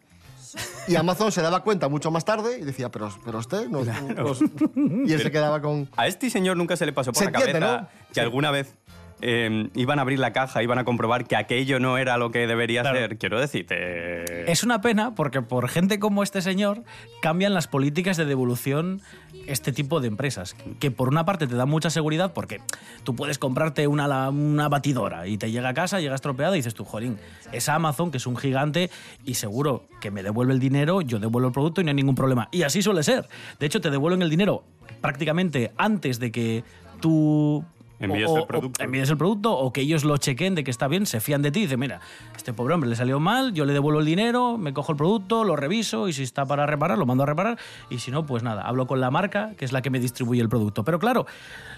Y 0.88 0.96
Amazon 0.96 1.32
se 1.32 1.42
daba 1.42 1.64
cuenta 1.64 1.88
mucho 1.90 2.12
más 2.12 2.26
tarde 2.26 2.60
y 2.60 2.64
decía, 2.64 2.90
pero, 2.90 3.10
pero 3.24 3.40
usted 3.40 3.68
no... 3.68 3.84
nos-". 3.84 4.42
Y 4.76 5.14
él 5.14 5.22
se 5.22 5.32
quedaba 5.32 5.62
con... 5.62 5.90
A 5.96 6.08
este 6.08 6.30
señor 6.30 6.58
nunca 6.58 6.76
se 6.76 6.86
le 6.86 6.94
pasó 6.94 7.12
por 7.12 7.24
Se 7.24 7.32
la 7.32 7.38
entiende, 7.38 7.60
cabeza 7.60 7.82
¿no? 7.82 8.14
que 8.14 8.22
alguna 8.22 8.52
vez 8.52 8.76
eh, 9.22 9.70
iban 9.76 10.00
a 10.00 10.04
abrir 10.04 10.20
la 10.20 10.34
caja, 10.34 10.64
iban 10.64 10.80
a 10.80 10.84
comprobar 10.84 11.26
que 11.26 11.36
aquello 11.36 11.80
no 11.80 11.98
era 11.98 12.18
lo 12.18 12.32
que 12.32 12.48
debería 12.48 12.84
ser. 12.84 13.18
Quiero 13.18 13.40
decirte. 13.40 14.52
Es 14.52 14.64
una 14.64 14.82
pena 14.82 15.16
porque 15.16 15.42
por 15.42 15.70
gente 15.70 16.00
como 16.00 16.24
este 16.24 16.42
señor 16.42 16.84
cambian 17.22 17.54
las 17.54 17.68
políticas 17.68 18.18
de 18.18 18.26
devolución 18.26 19.02
este 19.48 19.72
tipo 19.72 20.00
de 20.00 20.08
empresas. 20.08 20.56
Que 20.80 20.92
por 20.92 21.10
una 21.10 21.26
parte 21.26 21.48
te 21.48 21.56
da 21.56 21.66
mucha 21.66 21.90
seguridad 21.90 22.34
porque 22.34 22.62
tú 23.04 23.16
puedes 23.16 23.40
comprarte 23.40 23.88
una, 23.88 24.30
una 24.30 24.70
batidora 24.70 25.28
y 25.28 25.38
te 25.38 25.52
llega 25.52 25.70
a 25.70 25.74
casa, 25.74 26.00
llega 26.00 26.16
estropeada 26.16 26.56
y 26.56 26.60
dices 26.60 26.74
tú, 26.74 26.86
jolín, 26.86 27.18
es 27.52 27.70
Amazon, 27.70 28.12
que 28.12 28.18
es 28.18 28.28
un 28.28 28.38
gigante 28.38 28.90
y 29.26 29.36
seguro 29.36 29.86
que 30.02 30.12
me 30.12 30.24
devuelve 30.24 30.54
el 30.54 30.60
dinero, 30.60 31.02
yo 31.02 31.20
devuelvo 31.20 31.48
el 31.48 31.54
producto 31.54 31.82
y 31.82 31.84
no 31.84 31.90
hay 31.90 31.96
ningún 31.96 32.16
problema. 32.16 32.50
Y 32.52 32.64
así 32.64 32.82
suele 32.82 33.04
ser. 33.04 33.28
De 33.60 33.66
hecho, 33.66 33.82
te 33.82 33.90
devuelven 33.90 34.22
el 34.22 34.30
dinero 34.30 34.64
prácticamente 35.02 35.72
antes 35.78 36.20
de 36.20 36.32
que 36.32 36.64
tú 37.00 37.64
Envíes 38.00 38.30
o- 38.30 38.38
el 38.38 38.44
o- 38.44 38.48
producto. 38.48 38.84
envíes 38.84 39.10
el 39.10 39.18
producto 39.18 39.52
o 39.58 39.74
que 39.74 39.82
ellos 39.82 40.04
lo 40.04 40.18
chequen 40.18 40.56
de 40.56 40.64
que 40.64 40.72
está 40.72 40.88
bien, 40.88 41.06
se 41.06 41.20
fían 41.20 41.42
de 41.42 41.52
ti 41.52 41.60
y 41.60 41.62
dicen, 41.64 41.80
mira, 41.80 42.00
este 42.36 42.54
pobre 42.54 42.74
hombre 42.74 42.90
le 42.90 42.96
salió 42.96 43.20
mal, 43.20 43.54
yo 43.54 43.66
le 43.66 43.74
devuelvo 43.74 44.00
el 44.00 44.06
dinero, 44.06 44.58
me 44.58 44.74
cojo 44.74 44.94
el 44.94 44.98
producto, 44.98 45.44
lo 45.44 45.56
reviso 45.56 46.08
y 46.08 46.14
si 46.14 46.24
está 46.24 46.46
para 46.46 46.66
reparar, 46.66 46.98
lo 46.98 47.06
mando 47.06 47.24
a 47.24 47.26
reparar 47.26 47.58
y 47.90 48.00
si 48.00 48.12
no, 48.12 48.26
pues 48.26 48.42
nada, 48.44 48.62
hablo 48.64 48.88
con 48.88 49.02
la 49.02 49.12
marca 49.12 49.52
que 49.58 49.66
es 49.66 49.72
la 49.74 49.82
que 49.82 49.90
me 49.90 50.00
distribuye 50.00 50.42
el 50.42 50.50
producto. 50.50 50.84
Pero 50.84 51.00
claro, 51.00 51.26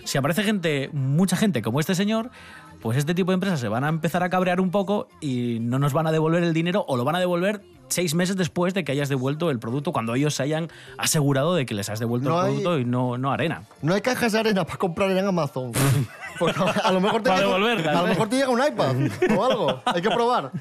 si 0.04 0.18
aparece 0.18 0.44
gente, 0.44 0.90
mucha 0.94 1.36
gente 1.38 1.62
como 1.62 1.80
este 1.80 1.96
señor, 1.96 2.30
pues 2.82 2.98
este 2.98 3.14
tipo 3.14 3.32
de 3.32 3.36
empresas 3.36 3.60
se 3.60 3.68
van 3.68 3.84
a 3.84 3.90
empezar 3.90 4.24
a 4.24 4.30
cabrear 4.30 4.60
un 4.60 4.72
poco 4.72 5.08
y 5.20 5.60
no 5.62 5.80
nos 5.80 5.94
van 5.94 6.08
a 6.08 6.12
devolver 6.12 6.44
el 6.44 6.54
dinero 6.54 6.84
o 6.88 6.98
lo 6.98 7.04
van 7.06 7.16
a 7.16 7.20
devolver 7.20 7.62
seis 7.90 8.16
meses 8.16 8.38
después 8.38 8.74
de 8.74 8.84
que 8.84 8.92
hayas 8.94 9.10
devuelto 9.10 9.52
el 9.52 9.60
producto 9.60 9.92
cuando 9.92 10.16
ellos 10.16 10.34
se 10.34 10.44
hayan 10.44 10.70
asegurado 10.98 11.56
de 11.56 11.66
que 11.66 11.74
les 11.74 11.90
has 11.90 12.00
devuelto 12.00 12.30
No 12.30 12.40
el 12.40 12.46
hay- 12.46 12.52
producto 12.54 12.80
y 12.80 12.86
no, 12.86 13.18
no 13.18 13.32
arena. 13.32 13.64
No 13.82 13.94
hay 13.94 14.02
cajas 14.02 14.32
de 14.32 14.40
arena 14.40 14.64
para 14.66 14.78
comprar 14.78 15.12
en 15.12 15.26
Amazon. 15.26 15.72
Porque 16.40 16.60
a 16.84 16.92
lo 16.92 17.02
mejor 17.02 17.22
te 17.22 17.30
Para 17.30 17.42
llega, 17.42 17.54
devolverlas, 17.54 17.96
a 17.96 18.02
lo 18.02 18.08
mejor 18.08 18.30
te 18.30 18.36
llega 18.38 18.50
un 18.50 18.62
iPad 18.66 18.96
o 19.38 19.46
algo. 19.46 19.82
Hay 19.86 20.02
que 20.02 20.10
probar. 20.10 20.52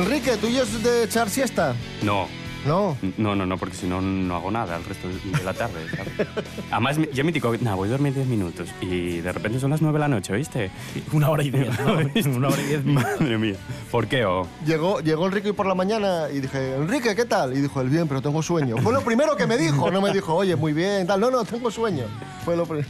Enrique, 0.00 0.36
¿tú 0.38 0.48
ya 0.48 0.62
es 0.62 0.82
de 0.82 1.04
echar 1.04 1.28
siesta? 1.28 1.74
No. 2.02 2.26
No. 2.64 2.96
No, 3.18 3.36
no, 3.36 3.44
no, 3.44 3.58
porque 3.58 3.74
si 3.74 3.86
no, 3.86 4.00
no 4.00 4.34
hago 4.34 4.50
nada 4.50 4.76
el 4.76 4.84
resto 4.84 5.08
de 5.08 5.44
la 5.44 5.52
tarde. 5.52 5.80
¿sabes? 5.94 6.28
Además, 6.70 6.96
yo 7.12 7.22
mítico, 7.24 7.54
nada, 7.60 7.76
voy 7.76 7.88
a 7.88 7.92
dormir 7.92 8.14
10 8.14 8.26
minutos 8.26 8.68
y 8.80 9.20
de 9.20 9.32
repente 9.32 9.60
son 9.60 9.70
las 9.70 9.82
9 9.82 9.94
de 9.94 10.00
la 10.00 10.08
noche, 10.08 10.34
¿viste? 10.34 10.70
Una 11.12 11.28
hora 11.28 11.42
y 11.42 11.50
diez. 11.50 11.68
¿no? 11.80 11.92
Una 12.36 12.48
hora 12.48 12.62
y 12.62 12.66
diez. 12.66 12.84
Madre 12.84 13.38
mía. 13.38 13.56
¿Por 13.90 14.08
qué? 14.08 14.24
Oh? 14.24 14.46
Llegó, 14.66 15.00
llegó 15.00 15.26
Enrique 15.26 15.52
por 15.52 15.66
la 15.66 15.74
mañana 15.74 16.28
y 16.32 16.40
dije, 16.40 16.76
Enrique, 16.76 17.14
¿qué 17.14 17.26
tal? 17.26 17.54
Y 17.54 17.60
dijo, 17.60 17.80
el 17.82 17.90
bien, 17.90 18.08
pero 18.08 18.22
tengo 18.22 18.42
sueño. 18.42 18.76
Fue 18.78 18.92
lo 18.92 19.02
primero 19.02 19.36
que 19.36 19.46
me 19.46 19.58
dijo. 19.58 19.90
No 19.90 20.00
me 20.00 20.12
dijo, 20.12 20.34
oye, 20.34 20.56
muy 20.56 20.72
bien, 20.72 21.06
tal. 21.06 21.20
No, 21.20 21.30
no, 21.30 21.44
tengo 21.44 21.70
sueño. 21.70 22.04
Fue 22.44 22.56
lo 22.56 22.64
primero. 22.64 22.88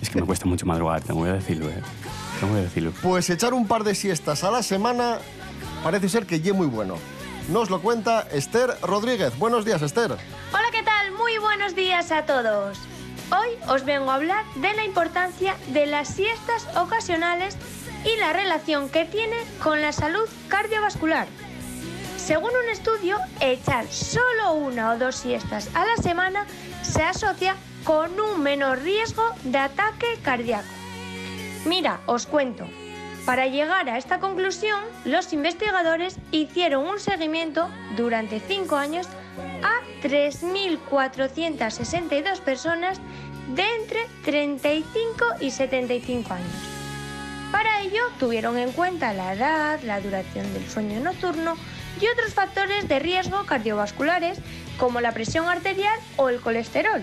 Es 0.00 0.08
que 0.08 0.20
me 0.20 0.26
cuesta 0.26 0.46
mucho 0.46 0.64
madrugar, 0.64 1.02
tengo 1.02 1.24
que 1.24 1.32
decirlo, 1.32 1.68
¿eh? 1.68 1.82
Tengo 2.40 2.54
que 2.54 2.60
decirlo. 2.60 2.92
Pues 3.02 3.30
echar 3.30 3.54
un 3.54 3.66
par 3.66 3.82
de 3.84 3.94
siestas 3.94 4.44
a 4.44 4.50
la 4.50 4.62
semana 4.62 5.18
parece 5.86 6.08
ser 6.08 6.26
que 6.26 6.40
ye 6.40 6.52
muy 6.52 6.66
bueno. 6.66 6.98
Nos 7.48 7.70
lo 7.70 7.80
cuenta 7.80 8.26
Esther 8.32 8.76
Rodríguez. 8.82 9.38
Buenos 9.38 9.64
días, 9.64 9.82
Esther. 9.82 10.10
Hola, 10.10 10.68
¿qué 10.72 10.82
tal? 10.82 11.12
Muy 11.12 11.38
buenos 11.38 11.76
días 11.76 12.10
a 12.10 12.26
todos. 12.26 12.76
Hoy 13.30 13.50
os 13.68 13.84
vengo 13.84 14.10
a 14.10 14.16
hablar 14.16 14.44
de 14.56 14.74
la 14.74 14.84
importancia 14.84 15.54
de 15.68 15.86
las 15.86 16.08
siestas 16.08 16.66
ocasionales 16.76 17.56
y 18.04 18.18
la 18.18 18.32
relación 18.32 18.88
que 18.88 19.04
tiene 19.04 19.36
con 19.62 19.80
la 19.80 19.92
salud 19.92 20.28
cardiovascular. 20.48 21.28
Según 22.16 22.50
un 22.50 22.68
estudio, 22.68 23.18
echar 23.38 23.86
solo 23.86 24.54
una 24.54 24.90
o 24.90 24.98
dos 24.98 25.14
siestas 25.14 25.70
a 25.74 25.86
la 25.86 26.02
semana 26.02 26.46
se 26.82 27.04
asocia 27.04 27.54
con 27.84 28.18
un 28.18 28.42
menor 28.42 28.82
riesgo 28.82 29.22
de 29.44 29.58
ataque 29.58 30.18
cardíaco. 30.24 30.66
Mira, 31.64 32.00
os 32.06 32.26
cuento. 32.26 32.66
Para 33.26 33.46
llegar 33.48 33.90
a 33.90 33.98
esta 33.98 34.20
conclusión, 34.20 34.78
los 35.04 35.32
investigadores 35.32 36.16
hicieron 36.30 36.86
un 36.86 37.00
seguimiento 37.00 37.68
durante 37.96 38.38
cinco 38.38 38.76
años 38.76 39.08
a 39.64 39.80
3.462 40.00 42.40
personas 42.40 43.00
de 43.52 43.64
entre 43.80 44.06
35 44.24 45.24
y 45.40 45.50
75 45.50 46.34
años. 46.34 46.46
Para 47.50 47.80
ello, 47.80 48.02
tuvieron 48.20 48.58
en 48.58 48.70
cuenta 48.70 49.12
la 49.12 49.34
edad, 49.34 49.80
la 49.82 50.00
duración 50.00 50.54
del 50.54 50.68
sueño 50.68 51.00
nocturno 51.00 51.56
y 52.00 52.06
otros 52.06 52.32
factores 52.32 52.86
de 52.86 53.00
riesgo 53.00 53.44
cardiovasculares 53.44 54.38
como 54.78 55.00
la 55.00 55.10
presión 55.10 55.48
arterial 55.48 55.98
o 56.16 56.28
el 56.28 56.40
colesterol. 56.40 57.02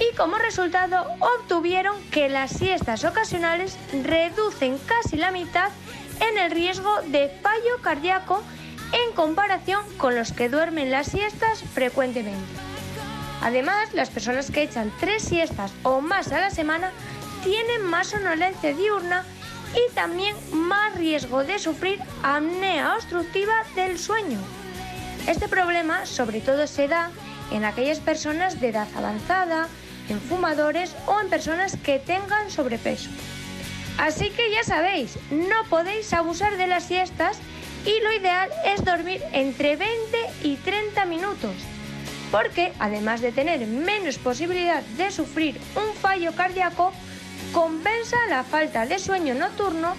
Y 0.00 0.14
como 0.16 0.38
resultado 0.38 1.06
obtuvieron 1.20 2.00
que 2.10 2.28
las 2.28 2.52
siestas 2.52 3.04
ocasionales 3.04 3.76
reducen 4.04 4.78
casi 4.78 5.16
la 5.16 5.30
mitad 5.30 5.70
en 6.20 6.38
el 6.38 6.50
riesgo 6.50 7.02
de 7.06 7.28
fallo 7.42 7.82
cardíaco 7.82 8.42
en 8.92 9.14
comparación 9.14 9.82
con 9.96 10.14
los 10.14 10.32
que 10.32 10.48
duermen 10.48 10.90
las 10.90 11.08
siestas 11.08 11.62
frecuentemente. 11.74 12.46
Además, 13.42 13.92
las 13.92 14.10
personas 14.10 14.50
que 14.50 14.62
echan 14.62 14.92
tres 14.98 15.22
siestas 15.22 15.72
o 15.82 16.00
más 16.00 16.32
a 16.32 16.40
la 16.40 16.50
semana 16.50 16.90
tienen 17.44 17.82
más 17.84 18.08
somnolencia 18.08 18.74
diurna 18.74 19.24
y 19.74 19.94
también 19.94 20.36
más 20.52 20.94
riesgo 20.94 21.44
de 21.44 21.58
sufrir 21.58 22.00
apnea 22.22 22.94
obstructiva 22.94 23.54
del 23.74 23.98
sueño. 23.98 24.38
Este 25.26 25.48
problema 25.48 26.06
sobre 26.06 26.40
todo 26.40 26.66
se 26.66 26.88
da 26.88 27.10
en 27.50 27.64
aquellas 27.64 28.00
personas 28.00 28.60
de 28.60 28.68
edad 28.68 28.88
avanzada, 28.96 29.68
en 30.08 30.20
fumadores 30.20 30.94
o 31.06 31.20
en 31.20 31.28
personas 31.28 31.76
que 31.76 31.98
tengan 31.98 32.50
sobrepeso. 32.50 33.10
Así 33.98 34.30
que 34.30 34.50
ya 34.50 34.62
sabéis, 34.62 35.18
no 35.30 35.64
podéis 35.68 36.12
abusar 36.12 36.56
de 36.56 36.68
las 36.68 36.84
siestas 36.84 37.38
y 37.84 38.00
lo 38.02 38.12
ideal 38.12 38.48
es 38.64 38.84
dormir 38.84 39.22
entre 39.32 39.76
20 39.76 40.18
y 40.44 40.56
30 40.56 41.04
minutos, 41.06 41.54
porque 42.30 42.72
además 42.78 43.20
de 43.20 43.32
tener 43.32 43.66
menos 43.66 44.18
posibilidad 44.18 44.82
de 44.82 45.10
sufrir 45.10 45.60
un 45.74 45.94
fallo 46.00 46.32
cardíaco, 46.32 46.92
compensa 47.52 48.16
la 48.28 48.44
falta 48.44 48.86
de 48.86 48.98
sueño 48.98 49.34
nocturno 49.34 49.94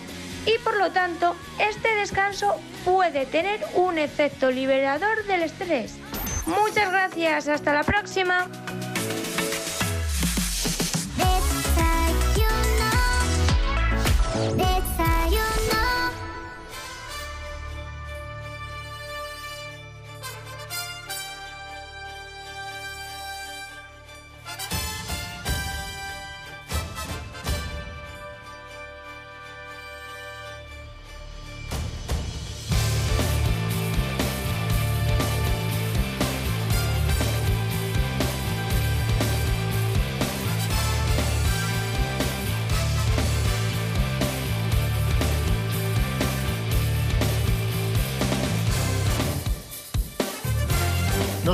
y 0.46 0.58
por 0.64 0.78
lo 0.78 0.92
tanto 0.92 1.36
este 1.60 1.96
descanso 1.96 2.56
puede 2.86 3.26
tener 3.26 3.60
un 3.76 3.98
efecto 3.98 4.50
liberador 4.50 5.26
del 5.26 5.44
estrés. 5.44 5.96
Muchas 6.46 6.90
gracias, 6.90 7.48
hasta 7.48 7.74
la 7.74 7.84
próxima. 7.84 8.48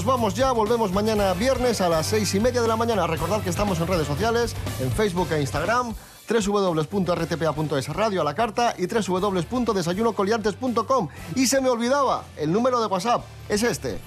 Vamos 0.05 0.35
ya, 0.35 0.51
volvemos 0.51 0.91
mañana 0.91 1.33
viernes 1.33 1.81
a 1.81 1.89
las 1.89 2.05
seis 2.05 2.35
y 2.35 2.39
media 2.39 2.61
de 2.61 2.67
la 2.67 2.75
mañana. 2.75 3.07
Recordad 3.07 3.41
que 3.41 3.49
estamos 3.49 3.79
en 3.79 3.87
redes 3.87 4.05
sociales, 4.05 4.55
en 4.79 4.91
Facebook 4.91 5.29
e 5.31 5.41
Instagram, 5.41 5.95
www.rtpa.es 6.29 7.89
radio 7.89 8.21
a 8.21 8.23
la 8.23 8.35
carta 8.35 8.75
y 8.77 8.85
www.desayunocoliantes.com. 8.85 11.07
Y 11.35 11.47
se 11.47 11.59
me 11.59 11.69
olvidaba, 11.69 12.23
el 12.37 12.51
número 12.51 12.79
de 12.79 12.85
WhatsApp 12.85 13.25
es 13.49 13.63
este. 13.63 13.97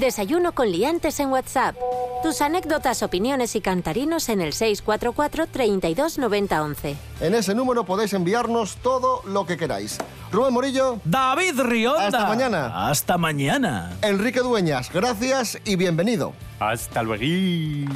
Desayuno 0.00 0.52
con 0.52 0.68
liantes 0.68 1.20
en 1.20 1.30
WhatsApp. 1.30 1.76
Tus 2.22 2.42
anécdotas, 2.42 3.02
opiniones 3.02 3.56
y 3.56 3.62
cantarinos 3.62 4.28
en 4.28 4.42
el 4.42 4.52
644 4.52 5.46
32 5.46 6.18
90 6.18 6.62
11. 6.62 6.96
En 7.20 7.34
ese 7.34 7.54
número 7.54 7.84
podéis 7.84 8.12
enviarnos 8.12 8.76
todo 8.76 9.22
lo 9.24 9.46
que 9.46 9.56
queráis. 9.56 9.96
Rubén 10.30 10.52
Morillo. 10.52 11.00
David 11.04 11.58
Rionda. 11.62 12.06
Hasta 12.06 12.26
mañana. 12.26 12.88
Hasta 12.88 13.16
mañana. 13.16 13.96
Enrique 14.02 14.40
Dueñas, 14.40 14.92
gracias 14.92 15.58
y 15.64 15.76
bienvenido. 15.76 16.34
Hasta 16.58 17.02
luego. 17.02 17.24